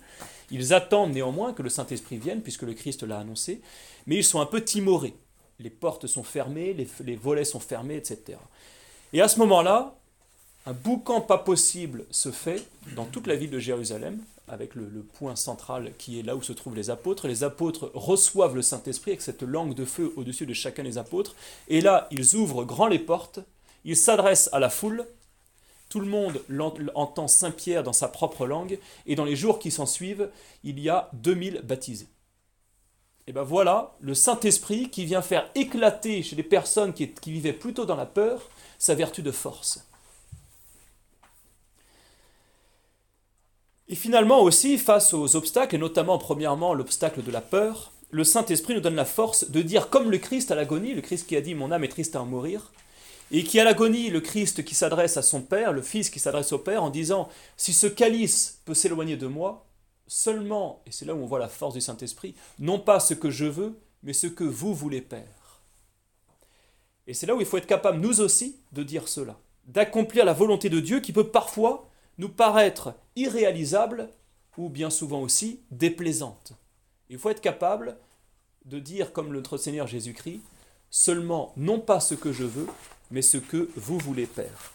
Ils 0.50 0.74
attendent 0.74 1.12
néanmoins 1.12 1.52
que 1.54 1.62
le 1.62 1.70
Saint-Esprit 1.70 2.18
vienne, 2.18 2.42
puisque 2.42 2.62
le 2.62 2.74
Christ 2.74 3.02
l'a 3.02 3.18
annoncé, 3.18 3.62
mais 4.06 4.16
ils 4.16 4.24
sont 4.24 4.40
un 4.40 4.46
peu 4.46 4.62
timorés. 4.62 5.14
Les 5.58 5.70
portes 5.70 6.06
sont 6.06 6.24
fermées, 6.24 6.74
les 6.74 7.16
volets 7.16 7.44
sont 7.44 7.60
fermés, 7.60 7.96
etc. 7.96 8.38
Et 9.12 9.20
à 9.20 9.28
ce 9.28 9.38
moment-là, 9.40 9.99
un 10.66 10.72
boucan 10.72 11.20
pas 11.20 11.38
possible 11.38 12.04
se 12.10 12.30
fait 12.30 12.66
dans 12.94 13.06
toute 13.06 13.26
la 13.26 13.34
ville 13.34 13.50
de 13.50 13.58
Jérusalem, 13.58 14.20
avec 14.46 14.74
le, 14.74 14.84
point 15.14 15.36
central 15.36 15.92
qui 15.96 16.18
est 16.18 16.22
là 16.22 16.36
où 16.36 16.42
se 16.42 16.52
trouvent 16.52 16.74
les 16.74 16.90
apôtres. 16.90 17.28
Les 17.28 17.44
apôtres 17.44 17.90
reçoivent 17.94 18.56
le 18.56 18.62
Saint-Esprit 18.62 19.12
avec 19.12 19.22
cette 19.22 19.42
langue 19.42 19.74
de 19.74 19.84
feu 19.84 20.12
au-dessus 20.16 20.46
de 20.46 20.52
chacun 20.52 20.82
des 20.82 20.98
apôtres. 20.98 21.34
Et 21.68 21.80
là, 21.80 22.08
ils 22.10 22.34
ouvrent 22.34 22.64
grand 22.64 22.88
les 22.88 22.98
portes, 22.98 23.40
ils 23.84 23.96
s'adressent 23.96 24.50
à 24.52 24.58
la 24.58 24.70
foule. 24.70 25.06
Tout 25.88 26.00
le 26.00 26.06
monde 26.06 26.42
entend 26.94 27.26
Saint 27.26 27.50
Pierre 27.50 27.82
dans 27.82 27.92
sa 27.92 28.08
propre 28.08 28.46
langue, 28.46 28.78
et 29.06 29.14
dans 29.14 29.24
les 29.24 29.36
jours 29.36 29.58
qui 29.58 29.70
s'en 29.70 29.86
suivent, 29.86 30.28
il 30.62 30.78
y 30.78 30.88
a 30.88 31.10
2000 31.14 31.62
baptisés. 31.64 32.08
Et 33.26 33.32
bien 33.32 33.42
voilà 33.42 33.96
le 34.00 34.14
Saint-Esprit 34.14 34.90
qui 34.90 35.04
vient 35.04 35.22
faire 35.22 35.48
éclater 35.54 36.22
chez 36.22 36.36
les 36.36 36.42
personnes 36.42 36.92
qui 36.92 37.12
vivaient 37.26 37.52
plutôt 37.52 37.86
dans 37.86 37.96
la 37.96 38.06
peur 38.06 38.50
sa 38.78 38.94
vertu 38.94 39.22
de 39.22 39.30
force. 39.30 39.89
Et 43.90 43.96
finalement 43.96 44.40
aussi, 44.40 44.78
face 44.78 45.12
aux 45.12 45.34
obstacles, 45.34 45.74
et 45.74 45.78
notamment 45.78 46.16
premièrement 46.16 46.74
l'obstacle 46.74 47.24
de 47.24 47.30
la 47.32 47.40
peur, 47.40 47.92
le 48.12 48.22
Saint-Esprit 48.22 48.74
nous 48.74 48.80
donne 48.80 48.94
la 48.94 49.04
force 49.04 49.50
de 49.50 49.62
dire 49.62 49.90
comme 49.90 50.12
le 50.12 50.18
Christ 50.18 50.52
à 50.52 50.54
l'agonie, 50.54 50.94
le 50.94 51.00
Christ 51.00 51.26
qui 51.26 51.34
a 51.34 51.40
dit 51.40 51.56
Mon 51.56 51.72
âme 51.72 51.82
est 51.82 51.88
triste 51.88 52.14
à 52.14 52.22
en 52.22 52.24
mourir, 52.24 52.72
et 53.32 53.42
qui 53.42 53.58
à 53.58 53.64
l'agonie, 53.64 54.08
le 54.08 54.20
Christ 54.20 54.64
qui 54.64 54.76
s'adresse 54.76 55.16
à 55.16 55.22
son 55.22 55.42
Père, 55.42 55.72
le 55.72 55.82
Fils 55.82 56.08
qui 56.08 56.20
s'adresse 56.20 56.52
au 56.52 56.58
Père 56.58 56.84
en 56.84 56.90
disant 56.90 57.28
Si 57.56 57.72
ce 57.72 57.88
calice 57.88 58.60
peut 58.64 58.74
s'éloigner 58.74 59.16
de 59.16 59.26
moi, 59.26 59.66
seulement, 60.06 60.82
et 60.86 60.92
c'est 60.92 61.04
là 61.04 61.16
où 61.16 61.22
on 61.24 61.26
voit 61.26 61.40
la 61.40 61.48
force 61.48 61.74
du 61.74 61.80
Saint-Esprit, 61.80 62.36
non 62.60 62.78
pas 62.78 63.00
ce 63.00 63.14
que 63.14 63.30
je 63.30 63.46
veux, 63.46 63.76
mais 64.04 64.12
ce 64.12 64.28
que 64.28 64.44
vous 64.44 64.72
voulez, 64.72 65.00
Père. 65.00 65.62
Et 67.08 67.14
c'est 67.14 67.26
là 67.26 67.34
où 67.34 67.40
il 67.40 67.46
faut 67.46 67.56
être 67.56 67.66
capable, 67.66 67.98
nous 67.98 68.20
aussi, 68.20 68.60
de 68.70 68.84
dire 68.84 69.08
cela, 69.08 69.36
d'accomplir 69.66 70.24
la 70.24 70.32
volonté 70.32 70.68
de 70.68 70.78
Dieu 70.78 71.00
qui 71.00 71.12
peut 71.12 71.26
parfois 71.26 71.89
nous 72.18 72.28
paraître 72.28 72.94
irréalisable 73.16 74.08
ou 74.56 74.68
bien 74.68 74.90
souvent 74.90 75.20
aussi 75.20 75.60
déplaisante. 75.70 76.52
Il 77.08 77.18
faut 77.18 77.30
être 77.30 77.40
capable 77.40 77.96
de 78.66 78.78
dire 78.78 79.12
comme 79.12 79.32
notre 79.32 79.56
Seigneur 79.56 79.86
Jésus-Christ, 79.86 80.40
seulement 80.90 81.52
non 81.56 81.80
pas 81.80 82.00
ce 82.00 82.14
que 82.14 82.32
je 82.32 82.44
veux, 82.44 82.66
mais 83.10 83.22
ce 83.22 83.38
que 83.38 83.70
vous 83.76 83.98
voulez, 83.98 84.26
Père. 84.26 84.72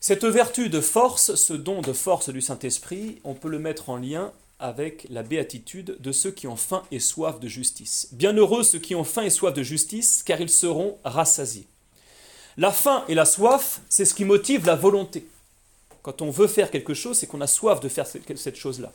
Cette 0.00 0.24
vertu 0.24 0.70
de 0.70 0.80
force, 0.80 1.34
ce 1.34 1.52
don 1.52 1.82
de 1.82 1.92
force 1.92 2.30
du 2.30 2.40
Saint-Esprit, 2.40 3.20
on 3.22 3.34
peut 3.34 3.50
le 3.50 3.58
mettre 3.58 3.90
en 3.90 3.96
lien 3.96 4.32
avec 4.58 5.06
la 5.08 5.22
béatitude 5.22 5.96
de 6.00 6.12
ceux 6.12 6.30
qui 6.30 6.46
ont 6.46 6.56
faim 6.56 6.82
et 6.90 7.00
soif 7.00 7.38
de 7.38 7.48
justice. 7.48 8.08
Bienheureux 8.12 8.62
ceux 8.62 8.78
qui 8.78 8.94
ont 8.94 9.04
faim 9.04 9.22
et 9.22 9.30
soif 9.30 9.54
de 9.54 9.62
justice, 9.62 10.22
car 10.22 10.40
ils 10.40 10.50
seront 10.50 10.98
rassasiés. 11.04 11.68
La 12.60 12.72
faim 12.72 13.06
et 13.08 13.14
la 13.14 13.24
soif, 13.24 13.80
c'est 13.88 14.04
ce 14.04 14.12
qui 14.12 14.26
motive 14.26 14.66
la 14.66 14.76
volonté. 14.76 15.26
Quand 16.02 16.20
on 16.20 16.30
veut 16.30 16.46
faire 16.46 16.70
quelque 16.70 16.92
chose, 16.92 17.16
c'est 17.16 17.26
qu'on 17.26 17.40
a 17.40 17.46
soif 17.46 17.80
de 17.80 17.88
faire 17.88 18.06
cette 18.06 18.56
chose-là. 18.56 18.92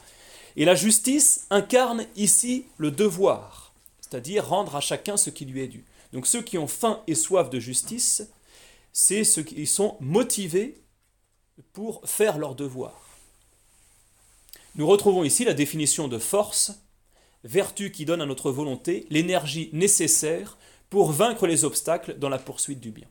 Et 0.55 0.65
la 0.65 0.75
justice 0.75 1.47
incarne 1.49 2.05
ici 2.15 2.67
le 2.77 2.91
devoir, 2.91 3.73
c'est-à-dire 4.01 4.47
rendre 4.47 4.75
à 4.75 4.81
chacun 4.81 5.17
ce 5.17 5.31
qui 5.31 5.45
lui 5.45 5.61
est 5.61 5.67
dû. 5.67 5.83
Donc 6.13 6.27
ceux 6.27 6.43
qui 6.43 6.59
ont 6.59 6.67
faim 6.67 7.01
et 7.07 7.15
soif 7.15 7.49
de 7.49 7.59
justice, 7.59 8.29
c'est 8.93 9.23
ceux 9.23 9.41
qui 9.41 9.65
sont 9.65 9.97
motivés 9.99 10.79
pour 11.73 12.07
faire 12.07 12.37
leur 12.37 12.53
devoir. 12.53 13.01
Nous 14.75 14.85
retrouvons 14.85 15.23
ici 15.23 15.43
la 15.43 15.55
définition 15.55 16.07
de 16.07 16.19
force, 16.19 16.71
vertu 17.43 17.91
qui 17.91 18.05
donne 18.05 18.21
à 18.21 18.27
notre 18.27 18.51
volonté 18.51 19.07
l'énergie 19.09 19.71
nécessaire 19.73 20.55
pour 20.91 21.11
vaincre 21.11 21.47
les 21.47 21.65
obstacles 21.65 22.19
dans 22.19 22.29
la 22.29 22.37
poursuite 22.37 22.79
du 22.79 22.91
bien. 22.91 23.07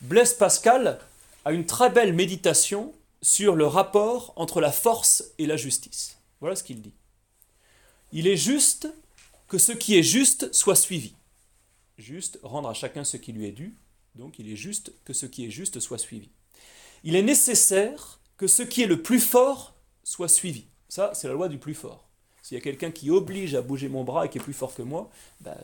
Blaise 0.00 0.32
Pascal 0.32 1.00
a 1.44 1.50
une 1.50 1.66
très 1.66 1.90
belle 1.90 2.12
méditation 2.12 2.94
sur 3.20 3.56
le 3.56 3.66
rapport 3.66 4.32
entre 4.36 4.60
la 4.60 4.70
force 4.70 5.24
et 5.38 5.46
la 5.46 5.56
justice. 5.56 6.18
Voilà 6.38 6.54
ce 6.54 6.62
qu'il 6.62 6.80
dit. 6.80 6.92
Il 8.12 8.28
est 8.28 8.36
juste 8.36 8.88
que 9.48 9.58
ce 9.58 9.72
qui 9.72 9.98
est 9.98 10.04
juste 10.04 10.54
soit 10.54 10.76
suivi. 10.76 11.14
Juste, 11.98 12.38
rendre 12.44 12.68
à 12.68 12.74
chacun 12.74 13.02
ce 13.02 13.16
qui 13.16 13.32
lui 13.32 13.46
est 13.46 13.52
dû. 13.52 13.74
Donc 14.14 14.38
il 14.38 14.48
est 14.52 14.56
juste 14.56 14.92
que 15.04 15.12
ce 15.12 15.26
qui 15.26 15.46
est 15.46 15.50
juste 15.50 15.80
soit 15.80 15.98
suivi. 15.98 16.28
Il 17.02 17.16
est 17.16 17.22
nécessaire 17.22 18.20
que 18.36 18.46
ce 18.46 18.62
qui 18.62 18.82
est 18.82 18.86
le 18.86 19.02
plus 19.02 19.20
fort 19.20 19.74
soit 20.04 20.28
suivi. 20.28 20.66
Ça, 20.88 21.10
c'est 21.12 21.26
la 21.26 21.34
loi 21.34 21.48
du 21.48 21.58
plus 21.58 21.74
fort. 21.74 22.06
S'il 22.42 22.56
y 22.56 22.60
a 22.60 22.62
quelqu'un 22.62 22.92
qui 22.92 23.10
oblige 23.10 23.56
à 23.56 23.62
bouger 23.62 23.88
mon 23.88 24.04
bras 24.04 24.26
et 24.26 24.30
qui 24.30 24.38
est 24.38 24.42
plus 24.42 24.52
fort 24.52 24.74
que 24.74 24.82
moi, 24.82 25.10
ben, 25.40 25.56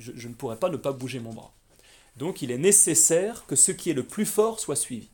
je, 0.00 0.10
je 0.16 0.28
ne 0.28 0.34
pourrais 0.34 0.58
pas 0.58 0.70
ne 0.70 0.76
pas 0.76 0.90
bouger 0.90 1.20
mon 1.20 1.32
bras. 1.32 1.54
Donc 2.16 2.42
il 2.42 2.50
est 2.50 2.58
nécessaire 2.58 3.46
que 3.46 3.56
ce 3.56 3.72
qui 3.72 3.90
est 3.90 3.94
le 3.94 4.06
plus 4.06 4.26
fort 4.26 4.60
soit 4.60 4.76
suivi. 4.76 5.10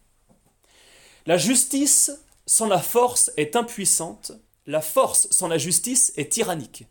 La 1.26 1.38
justice 1.38 2.12
sans 2.46 2.66
la 2.66 2.80
force 2.80 3.30
est 3.36 3.56
impuissante, 3.56 4.32
la 4.66 4.80
force 4.80 5.28
sans 5.30 5.48
la 5.48 5.58
justice 5.58 6.12
est 6.16 6.32
tyrannique. 6.32 6.86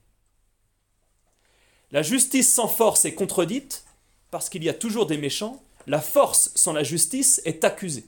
La 1.92 2.02
justice 2.02 2.52
sans 2.52 2.68
force 2.68 3.06
est 3.06 3.16
contredite, 3.16 3.84
parce 4.32 4.50
qu'il 4.50 4.64
y 4.64 4.70
a 4.70 4.74
toujours 4.74 5.08
des 5.08 5.18
méchants, 5.18 5.64
la 5.88 6.02
force 6.02 6.52
sans 6.56 6.74
la 6.74 6.84
justice 6.84 7.42
est 7.46 7.64
accusée. 7.64 8.06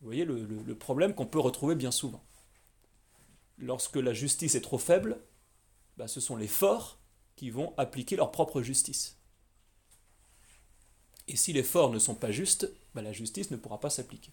Vous 0.00 0.06
voyez 0.06 0.24
le, 0.24 0.74
problème 0.74 1.14
qu'on 1.14 1.26
peut 1.26 1.40
retrouver 1.40 1.74
bien 1.74 1.90
souvent. 1.90 2.22
Lorsque 3.58 3.96
la 3.96 4.12
justice 4.12 4.54
est 4.54 4.60
trop 4.60 4.78
faible, 4.78 5.20
bah, 5.96 6.08
ce 6.08 6.20
sont 6.20 6.36
les 6.36 6.48
forts 6.48 6.98
qui 7.36 7.50
vont 7.50 7.72
appliquer 7.76 8.16
leur 8.16 8.30
propre 8.30 8.62
justice. 8.62 9.17
Et 11.28 11.36
si 11.36 11.52
les 11.52 11.62
forts 11.62 11.90
ne 11.90 11.98
sont 11.98 12.14
pas 12.14 12.32
justes, 12.32 12.70
bah, 12.94 13.02
la 13.02 13.12
justice 13.12 13.50
ne 13.50 13.56
pourra 13.56 13.78
pas 13.78 13.90
s'appliquer. 13.90 14.32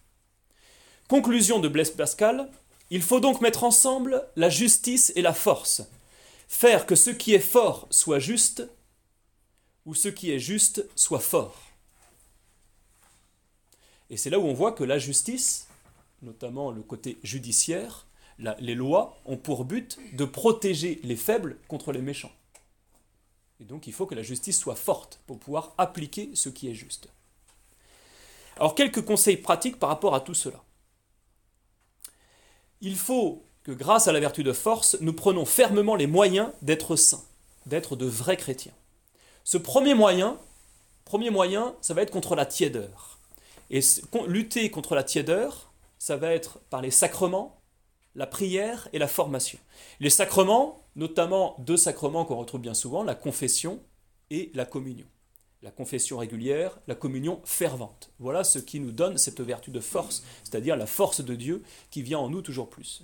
Conclusion 1.08 1.60
de 1.60 1.67
Blaise 1.67 1.91
Pascal, 1.91 2.49
il 2.89 3.03
faut 3.03 3.19
donc 3.19 3.41
mettre 3.41 3.63
ensemble 3.63 4.25
la 4.36 4.49
justice 4.49 5.12
et 5.15 5.21
la 5.21 5.34
force, 5.34 5.84
faire 6.47 6.86
que 6.86 6.95
ce 6.95 7.10
qui 7.10 7.34
est 7.34 7.39
fort 7.39 7.88
soit 7.91 8.19
juste, 8.19 8.67
ou 9.86 9.93
ce 9.93 10.08
qui 10.08 10.31
est 10.31 10.39
juste 10.39 10.88
soit 10.95 11.19
fort. 11.19 11.60
Et 14.10 14.17
c'est 14.17 14.29
là 14.29 14.39
où 14.39 14.45
on 14.45 14.53
voit 14.53 14.71
que 14.71 14.84
la 14.84 14.97
justice, 14.97 15.67
notamment 16.21 16.71
le 16.71 16.81
côté 16.81 17.17
judiciaire, 17.23 18.08
les 18.60 18.75
lois 18.75 19.19
ont 19.25 19.38
pour 19.38 19.65
but 19.65 19.97
de 20.13 20.25
protéger 20.25 20.99
les 21.03 21.15
faibles 21.15 21.58
contre 21.67 21.91
les 21.91 22.01
méchants. 22.01 22.31
Et 23.60 23.63
donc 23.63 23.88
il 23.88 23.94
faut 23.94 24.06
que 24.06 24.15
la 24.15 24.24
justice 24.24 24.60
soit 24.60 24.76
forte 24.76 25.20
pour 25.28 25.39
pouvoir 25.39 25.74
appliquer 25.78 26.32
ce 26.34 26.50
qui 26.50 26.70
est 26.70 26.74
juste. 26.74 27.08
Alors 28.58 28.76
quelques 28.76 29.04
conseils 29.04 29.38
pratiques 29.38 29.80
par 29.80 29.89
rapport 29.89 30.15
à 30.15 30.22
tout 30.22 30.34
cela. 30.34 30.63
Il 32.82 32.96
faut 32.96 33.44
que 33.63 33.72
grâce 33.72 34.08
à 34.08 34.12
la 34.12 34.20
vertu 34.20 34.44
de 34.44 34.54
force, 34.54 34.98
nous 35.02 35.13
prenons 35.13 35.46
fermement 35.46 35.96
les 35.96 36.08
moyens 36.08 36.50
d'être 36.62 36.96
saints, 36.96 37.24
d'être 37.65 37.96
de 37.96 38.06
vrais 38.06 38.38
chrétiens. 38.38 38.74
Ce 39.44 39.58
premier 39.58 39.94
moyen, 39.94 40.38
premier 41.04 41.30
moyen, 41.30 41.76
ça 41.82 41.94
va 41.94 42.02
être 42.02 42.12
contre 42.12 42.36
la 42.36 42.46
tiédeur. 42.46 43.20
Et 43.72 43.80
lutter 44.28 44.70
contre 44.70 44.96
la 44.96 45.04
tiédeur, 45.04 45.72
ça 45.98 46.18
va 46.18 46.32
être 46.34 46.60
par 46.70 46.82
les 46.82 46.91
sacrements, 46.91 47.55
la 48.15 48.28
prière 48.28 48.88
et 48.93 48.99
la 48.99 49.08
formation. 49.08 49.60
Les 49.99 50.10
sacrements, 50.10 50.84
notamment 50.95 51.56
deux 51.60 51.78
sacrements 51.78 52.25
qu'on 52.25 52.38
retrouve 52.38 52.62
bien 52.62 52.73
souvent, 52.73 53.04
la 53.04 53.15
confession 53.15 53.80
et 54.30 54.51
la 54.54 54.65
communion. 54.65 55.06
La 55.62 55.71
confession 55.71 56.17
régulière, 56.17 56.78
la 56.88 56.95
communion 56.95 57.41
fervente. 57.43 58.12
Voilà 58.19 58.43
ce 58.43 58.60
qui 58.60 58.80
nous 58.80 58.91
donne 58.91 59.17
cette 59.17 59.41
vertu 59.41 59.71
de 59.71 59.80
force, 59.80 60.23
c'est-à-dire 60.43 60.78
la 60.78 60.86
force 60.86 61.21
de 61.21 61.36
Dieu 61.36 61.63
qui 61.91 62.04
vient 62.04 62.19
en 62.19 62.30
nous 62.30 62.41
toujours 62.41 62.69
plus. 62.69 63.04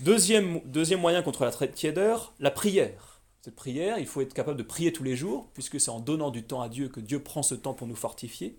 Deuxième, 0.00 0.60
deuxième 0.64 1.00
moyen 1.00 1.22
contre 1.22 1.44
la 1.44 1.66
tiédeur, 1.68 2.34
la 2.40 2.50
prière. 2.50 3.20
Cette 3.40 3.56
prière, 3.56 3.98
il 3.98 4.06
faut 4.06 4.20
être 4.20 4.34
capable 4.34 4.58
de 4.58 4.62
prier 4.62 4.92
tous 4.92 5.02
les 5.02 5.16
jours, 5.16 5.48
puisque 5.54 5.80
c'est 5.80 5.90
en 5.90 6.00
donnant 6.00 6.30
du 6.30 6.44
temps 6.44 6.60
à 6.60 6.68
Dieu 6.68 6.88
que 6.88 7.00
Dieu 7.00 7.20
prend 7.20 7.42
ce 7.42 7.54
temps 7.54 7.74
pour 7.74 7.88
nous 7.88 7.96
fortifier. 7.96 8.58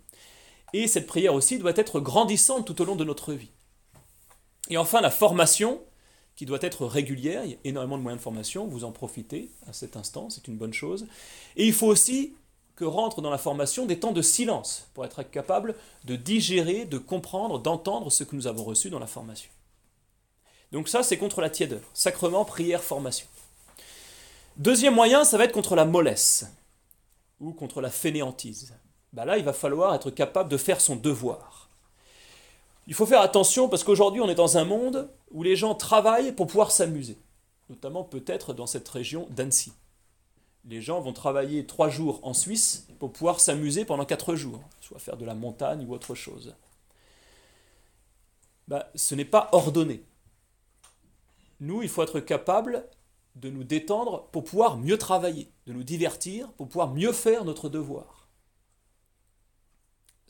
Et 0.73 0.88
cette 0.88 1.08
prière 1.08 1.34
aussi 1.34 1.60
doit 1.60 1.73
être 1.76 1.99
grandissante 1.99 2.65
tout 2.65 2.82
au 2.82 2.86
long 2.86 2.95
de 2.95 3.04
notre 3.04 3.34
vie. 3.34 3.52
Et 4.69 4.78
enfin, 4.78 5.02
la 5.02 5.12
formation, 5.12 5.82
qui 6.36 6.45
doit 6.45 6.60
être 6.62 6.86
régulière. 6.86 7.45
Il 7.45 7.52
y 7.52 7.56
a 7.56 7.58
énormément 7.63 7.97
de 7.97 8.04
moyens 8.04 8.19
de 8.19 8.23
formation, 8.23 8.67
vous 8.67 8.84
en 8.84 8.91
profitez 8.91 9.49
à 9.67 9.73
cet 9.73 9.97
instant, 9.97 10.30
c'est 10.30 10.47
une 10.47 10.58
bonne 10.58 10.73
chose. 10.73 11.08
Et 11.56 11.67
il 11.67 11.73
faut 11.73 11.88
aussi 11.88 12.34
que 12.76 12.86
rentre 12.86 13.21
dans 13.21 13.30
la 13.30 13.38
formation 13.38 13.86
des 13.86 13.99
temps 13.99 14.13
de 14.13 14.21
silence 14.21 14.88
pour 14.93 15.06
être 15.06 15.21
capable 15.23 15.76
de 16.06 16.15
digérer, 16.15 16.86
de 16.86 16.97
comprendre, 16.97 17.60
d'entendre 17.60 18.12
ce 18.12 18.23
que 18.23 18.36
nous 18.36 18.47
avons 18.47 18.63
reçu 18.63 18.89
dans 18.89 18.99
la 18.99 19.08
formation. 19.08 19.52
Donc 20.71 20.89
ça, 20.89 21.04
c'est 21.04 21.17
contre 21.17 21.39
la 21.39 21.52
tièdeur. 21.52 21.82
Sacrement, 21.93 22.45
prière, 22.45 22.84
formation. 22.84 23.28
Deuxième 24.58 24.95
moyen, 24.95 25.23
ça 25.23 25.38
va 25.38 25.43
être 25.43 25.52
contre 25.52 25.76
la 25.76 25.86
mollesse 25.86 26.47
ou 27.39 27.54
contre 27.54 27.80
la 27.80 27.91
fainéantise. 27.91 28.73
Bah 29.12 29.26
là, 29.26 29.38
il 29.38 29.43
va 29.43 29.54
falloir 29.54 29.93
être 29.93 30.10
capable 30.10 30.49
de 30.49 30.58
faire 30.58 30.82
son 30.82 30.95
devoir. 30.95 31.69
Il 32.88 32.93
faut 32.93 33.06
faire 33.06 33.22
attention 33.22 33.69
parce 33.69 33.84
qu'aujourd'hui, 33.84 34.22
on 34.22 34.30
est 34.30 34.36
dans 34.36 34.58
un 34.58 34.65
monde 34.65 35.10
où 35.32 35.43
les 35.43 35.56
gens 35.56 35.74
travaillent 35.74 36.34
pour 36.34 36.48
pouvoir 36.48 36.72
s'amuser, 36.72 37.17
notamment 37.69 38.04
peut-être 38.04 38.54
dans 38.54 38.67
cette 38.67 38.88
région 38.89 39.28
d'Annecy. 39.30 39.74
Les 40.65 40.82
gens 40.82 41.02
vont 41.02 41.13
travailler 41.13 41.65
trois 41.65 41.89
jours 41.89 42.19
en 42.24 42.34
Suisse 42.34 42.88
pour 43.00 43.12
pouvoir 43.12 43.39
s'amuser 43.39 43.86
pendant 43.86 44.06
quatre 44.06 44.36
jours, 44.36 44.62
soit 44.80 45.00
faire 45.00 45.17
de 45.17 45.26
la 45.26 45.36
montagne 45.36 45.86
ou 45.88 45.93
autre 45.93 46.15
chose. 46.15 46.56
Bah, 48.67 48.89
ce 48.96 49.15
n'est 49.15 49.26
pas 49.26 49.50
ordonné. 49.52 50.04
Nous, 51.60 51.82
il 51.82 51.89
faut 51.89 52.04
être 52.04 52.19
capable 52.19 52.86
de 53.36 53.50
nous 53.50 53.63
détendre 53.63 54.28
pour 54.32 54.43
pouvoir 54.43 54.78
mieux 54.78 54.98
travailler, 54.98 55.52
de 55.67 55.74
nous 55.74 55.84
divertir, 55.84 56.52
pour 56.54 56.67
pouvoir 56.67 56.93
mieux 56.93 57.12
faire 57.12 57.46
notre 57.46 57.67
devoir. 57.67 58.22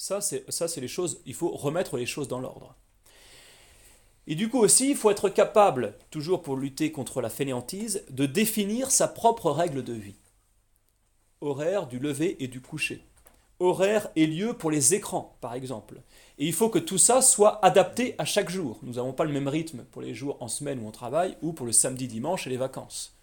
Ça, 0.03 0.19
c'est 0.19 0.81
les 0.81 0.89
choses, 0.89 1.21
il 1.25 1.33
faut 1.33 1.51
remettre 1.51 1.95
les 1.95 2.05
choses 2.05 2.27
dans 2.27 2.41
l'ordre. 2.41 2.75
Et 4.27 4.35
du 4.35 4.49
coup 4.49 4.59
aussi, 4.59 4.89
il 4.89 4.97
faut 4.97 5.09
être 5.09 5.29
capable, 5.29 5.95
toujours 6.11 6.41
pour 6.41 6.57
lutter 6.57 6.91
contre 6.91 7.21
la 7.21 7.29
fainéantise, 7.29 8.03
de 8.09 8.25
définir 8.25 8.91
sa 8.91 9.07
propre 9.07 9.49
règle 9.49 9.81
de 9.81 9.93
vie. 9.93 10.17
Horaire 11.39 11.87
du 11.87 11.99
lever 11.99 12.43
et 12.43 12.49
du 12.49 12.59
coucher. 12.59 13.05
Horaire 13.61 14.09
et 14.17 14.27
lieu 14.27 14.51
pour 14.51 14.71
les 14.71 14.93
écrans, 14.93 15.37
par 15.39 15.53
exemple. 15.53 16.01
Et 16.37 16.47
il 16.47 16.53
faut 16.53 16.67
que 16.67 16.79
tout 16.79 16.97
ça 16.97 17.21
soit 17.21 17.63
adapté 17.63 18.15
à 18.17 18.25
chaque 18.25 18.49
jour. 18.49 18.79
Nous 18.83 18.95
n'avons 18.95 19.13
pas 19.13 19.23
le 19.23 19.31
même 19.31 19.47
rythme 19.47 19.85
pour 19.85 20.01
les 20.01 20.13
jours 20.13 20.35
en 20.41 20.49
semaine 20.49 20.79
où 20.79 20.87
on 20.87 20.91
travaille 20.91 21.37
ou 21.41 21.53
pour 21.53 21.65
le 21.65 21.71
samedi, 21.71 22.09
dimanche 22.09 22.45
et 22.45 22.49
les 22.49 22.57
vacances. 22.57 23.15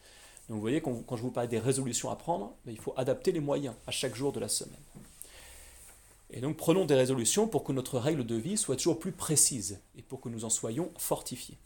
Donc 0.49 0.55
vous 0.55 0.62
voyez, 0.62 0.81
quand 0.81 1.16
je 1.16 1.23
vous 1.23 1.31
parle 1.31 1.49
des 1.49 1.59
résolutions 1.59 2.09
à 2.09 2.16
prendre, 2.16 2.55
ben, 2.64 2.73
il 2.73 2.81
faut 2.81 2.95
adapter 2.97 3.33
les 3.33 3.40
moyens 3.40 3.75
à 3.87 3.90
chaque 3.90 4.16
jour 4.16 4.33
de 4.33 4.40
la 4.40 4.49
semaine. 4.49 4.81
Et 6.33 6.40
donc 6.40 6.57
prenons 6.57 6.85
des 6.85 6.95
résolutions 6.95 7.49
pour 7.49 7.64
que 7.64 7.73
notre 7.73 7.99
règle 7.99 8.25
de 8.25 8.37
vie 8.37 8.57
soit 8.57 8.77
toujours 8.77 8.99
plus 8.99 9.12
précise 9.12 9.81
et 9.97 10.03
pour 10.03 10.21
que 10.21 10.29
nous 10.29 10.45
en 10.45 10.51
soyons 10.51 10.90
fortifiés. 10.97 11.59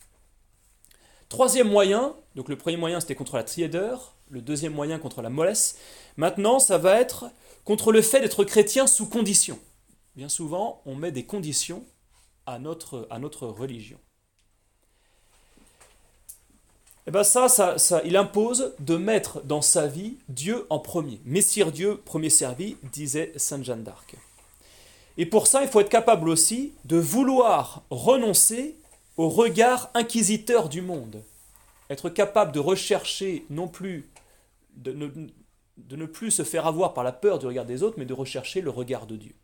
Troisième 1.28 1.68
moyen, 1.68 2.14
donc 2.34 2.48
le 2.48 2.56
premier 2.56 2.76
moyen 2.76 3.00
c'était 3.00 3.14
contre 3.14 3.36
la 3.36 3.44
triédeur, 3.44 4.14
le 4.30 4.40
deuxième 4.40 4.72
moyen 4.72 4.98
contre 4.98 5.22
la 5.22 5.30
mollesse. 5.30 5.76
Maintenant, 6.16 6.58
ça 6.58 6.78
va 6.78 7.00
être 7.00 7.26
contre 7.64 7.92
le 7.92 8.02
fait 8.02 8.20
d'être 8.20 8.44
chrétien 8.44 8.86
sous 8.86 9.06
condition. 9.06 9.58
Bien 10.16 10.28
souvent, 10.28 10.82
on 10.86 10.94
met 10.94 11.12
des 11.12 11.24
conditions 11.24 11.84
à 12.46 12.58
notre, 12.58 13.06
religion. 13.48 13.98
Et 17.06 17.08
eh 17.08 17.10
bien 17.10 17.24
ça, 17.24 17.48
ça, 17.48 17.76
ça, 17.78 18.00
il 18.04 18.16
impose 18.16 18.74
de 18.78 18.96
mettre 18.96 19.42
dans 19.42 19.60
sa 19.60 19.86
vie 19.86 20.16
Dieu 20.28 20.66
en 20.70 20.78
premier. 20.78 21.20
Messire 21.24 21.70
Dieu, 21.70 21.98
premier 21.98 22.30
servi, 22.30 22.76
disait 22.92 23.32
Sainte 23.36 23.64
Jeanne 23.64 23.82
d'Arc. 23.82 24.14
Et 25.16 25.26
pour 25.26 25.46
ça, 25.46 25.62
il 25.62 25.68
faut 25.68 25.80
être 25.80 25.88
capable 25.88 26.28
aussi 26.28 26.74
de 26.84 26.96
vouloir 26.96 27.84
renoncer 27.90 28.76
au 29.16 29.28
regard 29.28 29.90
inquisiteur 29.94 30.68
du 30.68 30.82
monde. 30.82 31.22
Être 31.90 32.10
capable 32.10 32.52
de 32.52 32.60
rechercher 32.60 33.46
non 33.50 33.68
plus, 33.68 34.10
de 34.76 34.92
ne, 34.92 35.08
de 35.76 35.96
ne 35.96 36.06
plus 36.06 36.30
se 36.30 36.42
faire 36.42 36.66
avoir 36.66 36.94
par 36.94 37.04
la 37.04 37.12
peur 37.12 37.38
du 37.38 37.46
regard 37.46 37.66
des 37.66 37.82
autres, 37.82 37.98
mais 37.98 38.06
de 38.06 38.14
rechercher 38.14 38.60
le 38.60 38.70
regard 38.70 39.06
de 39.06 39.16
Dieu. 39.16 39.34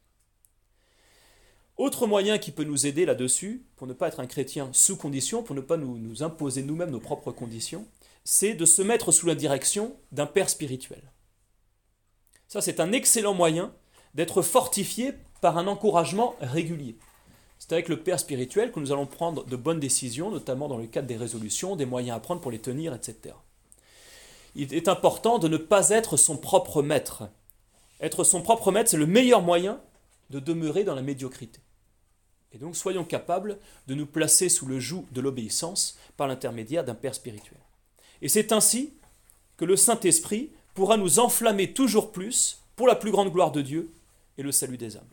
Autre 1.76 2.06
moyen 2.06 2.38
qui 2.38 2.50
peut 2.50 2.64
nous 2.64 2.86
aider 2.86 3.06
là-dessus, 3.06 3.64
pour 3.76 3.86
ne 3.86 3.92
pas 3.92 4.08
être 4.08 4.20
un 4.20 4.26
chrétien 4.26 4.68
sous 4.72 4.96
condition, 4.96 5.42
pour 5.42 5.54
ne 5.54 5.60
pas 5.60 5.76
nous, 5.76 5.98
nous 5.98 6.22
imposer 6.22 6.62
nous-mêmes 6.62 6.90
nos 6.90 7.00
propres 7.00 7.32
conditions, 7.32 7.86
c'est 8.24 8.54
de 8.54 8.66
se 8.66 8.82
mettre 8.82 9.12
sous 9.12 9.26
la 9.26 9.34
direction 9.34 9.96
d'un 10.12 10.26
père 10.26 10.50
spirituel. 10.50 11.10
Ça, 12.48 12.60
c'est 12.60 12.80
un 12.80 12.92
excellent 12.92 13.32
moyen 13.32 13.72
d'être 14.14 14.42
fortifié 14.42 15.14
par 15.40 15.58
un 15.58 15.66
encouragement 15.66 16.34
régulier. 16.40 16.96
C'est 17.58 17.72
avec 17.72 17.88
le 17.88 18.00
père 18.00 18.18
spirituel 18.18 18.72
que 18.72 18.80
nous 18.80 18.90
allons 18.90 19.06
prendre 19.06 19.44
de 19.44 19.56
bonnes 19.56 19.80
décisions, 19.80 20.30
notamment 20.30 20.68
dans 20.68 20.78
le 20.78 20.86
cadre 20.86 21.06
des 21.06 21.16
résolutions, 21.16 21.76
des 21.76 21.86
moyens 21.86 22.16
à 22.16 22.20
prendre 22.20 22.40
pour 22.40 22.50
les 22.50 22.58
tenir, 22.58 22.94
etc. 22.94 23.34
Il 24.54 24.72
est 24.74 24.88
important 24.88 25.38
de 25.38 25.46
ne 25.46 25.58
pas 25.58 25.90
être 25.90 26.16
son 26.16 26.36
propre 26.36 26.82
maître. 26.82 27.28
Être 28.00 28.24
son 28.24 28.42
propre 28.42 28.72
maître, 28.72 28.90
c'est 28.90 28.96
le 28.96 29.06
meilleur 29.06 29.42
moyen 29.42 29.80
de 30.30 30.40
demeurer 30.40 30.84
dans 30.84 30.94
la 30.94 31.02
médiocrité. 31.02 31.60
Et 32.52 32.58
donc 32.58 32.76
soyons 32.76 33.04
capables 33.04 33.58
de 33.86 33.94
nous 33.94 34.06
placer 34.06 34.48
sous 34.48 34.66
le 34.66 34.80
joug 34.80 35.04
de 35.12 35.20
l'obéissance 35.20 35.98
par 36.16 36.26
l'intermédiaire 36.26 36.84
d'un 36.84 36.94
Père 36.94 37.14
spirituel. 37.14 37.60
Et 38.22 38.28
c'est 38.28 38.52
ainsi 38.52 38.94
que 39.56 39.64
le 39.64 39.76
Saint-Esprit 39.76 40.50
pourra 40.74 40.96
nous 40.96 41.18
enflammer 41.18 41.72
toujours 41.72 42.10
plus 42.10 42.58
pour 42.74 42.86
la 42.86 42.96
plus 42.96 43.10
grande 43.10 43.32
gloire 43.32 43.52
de 43.52 43.60
Dieu 43.60 43.92
et 44.38 44.42
le 44.42 44.52
salut 44.52 44.78
des 44.78 44.96
âmes. 44.96 45.04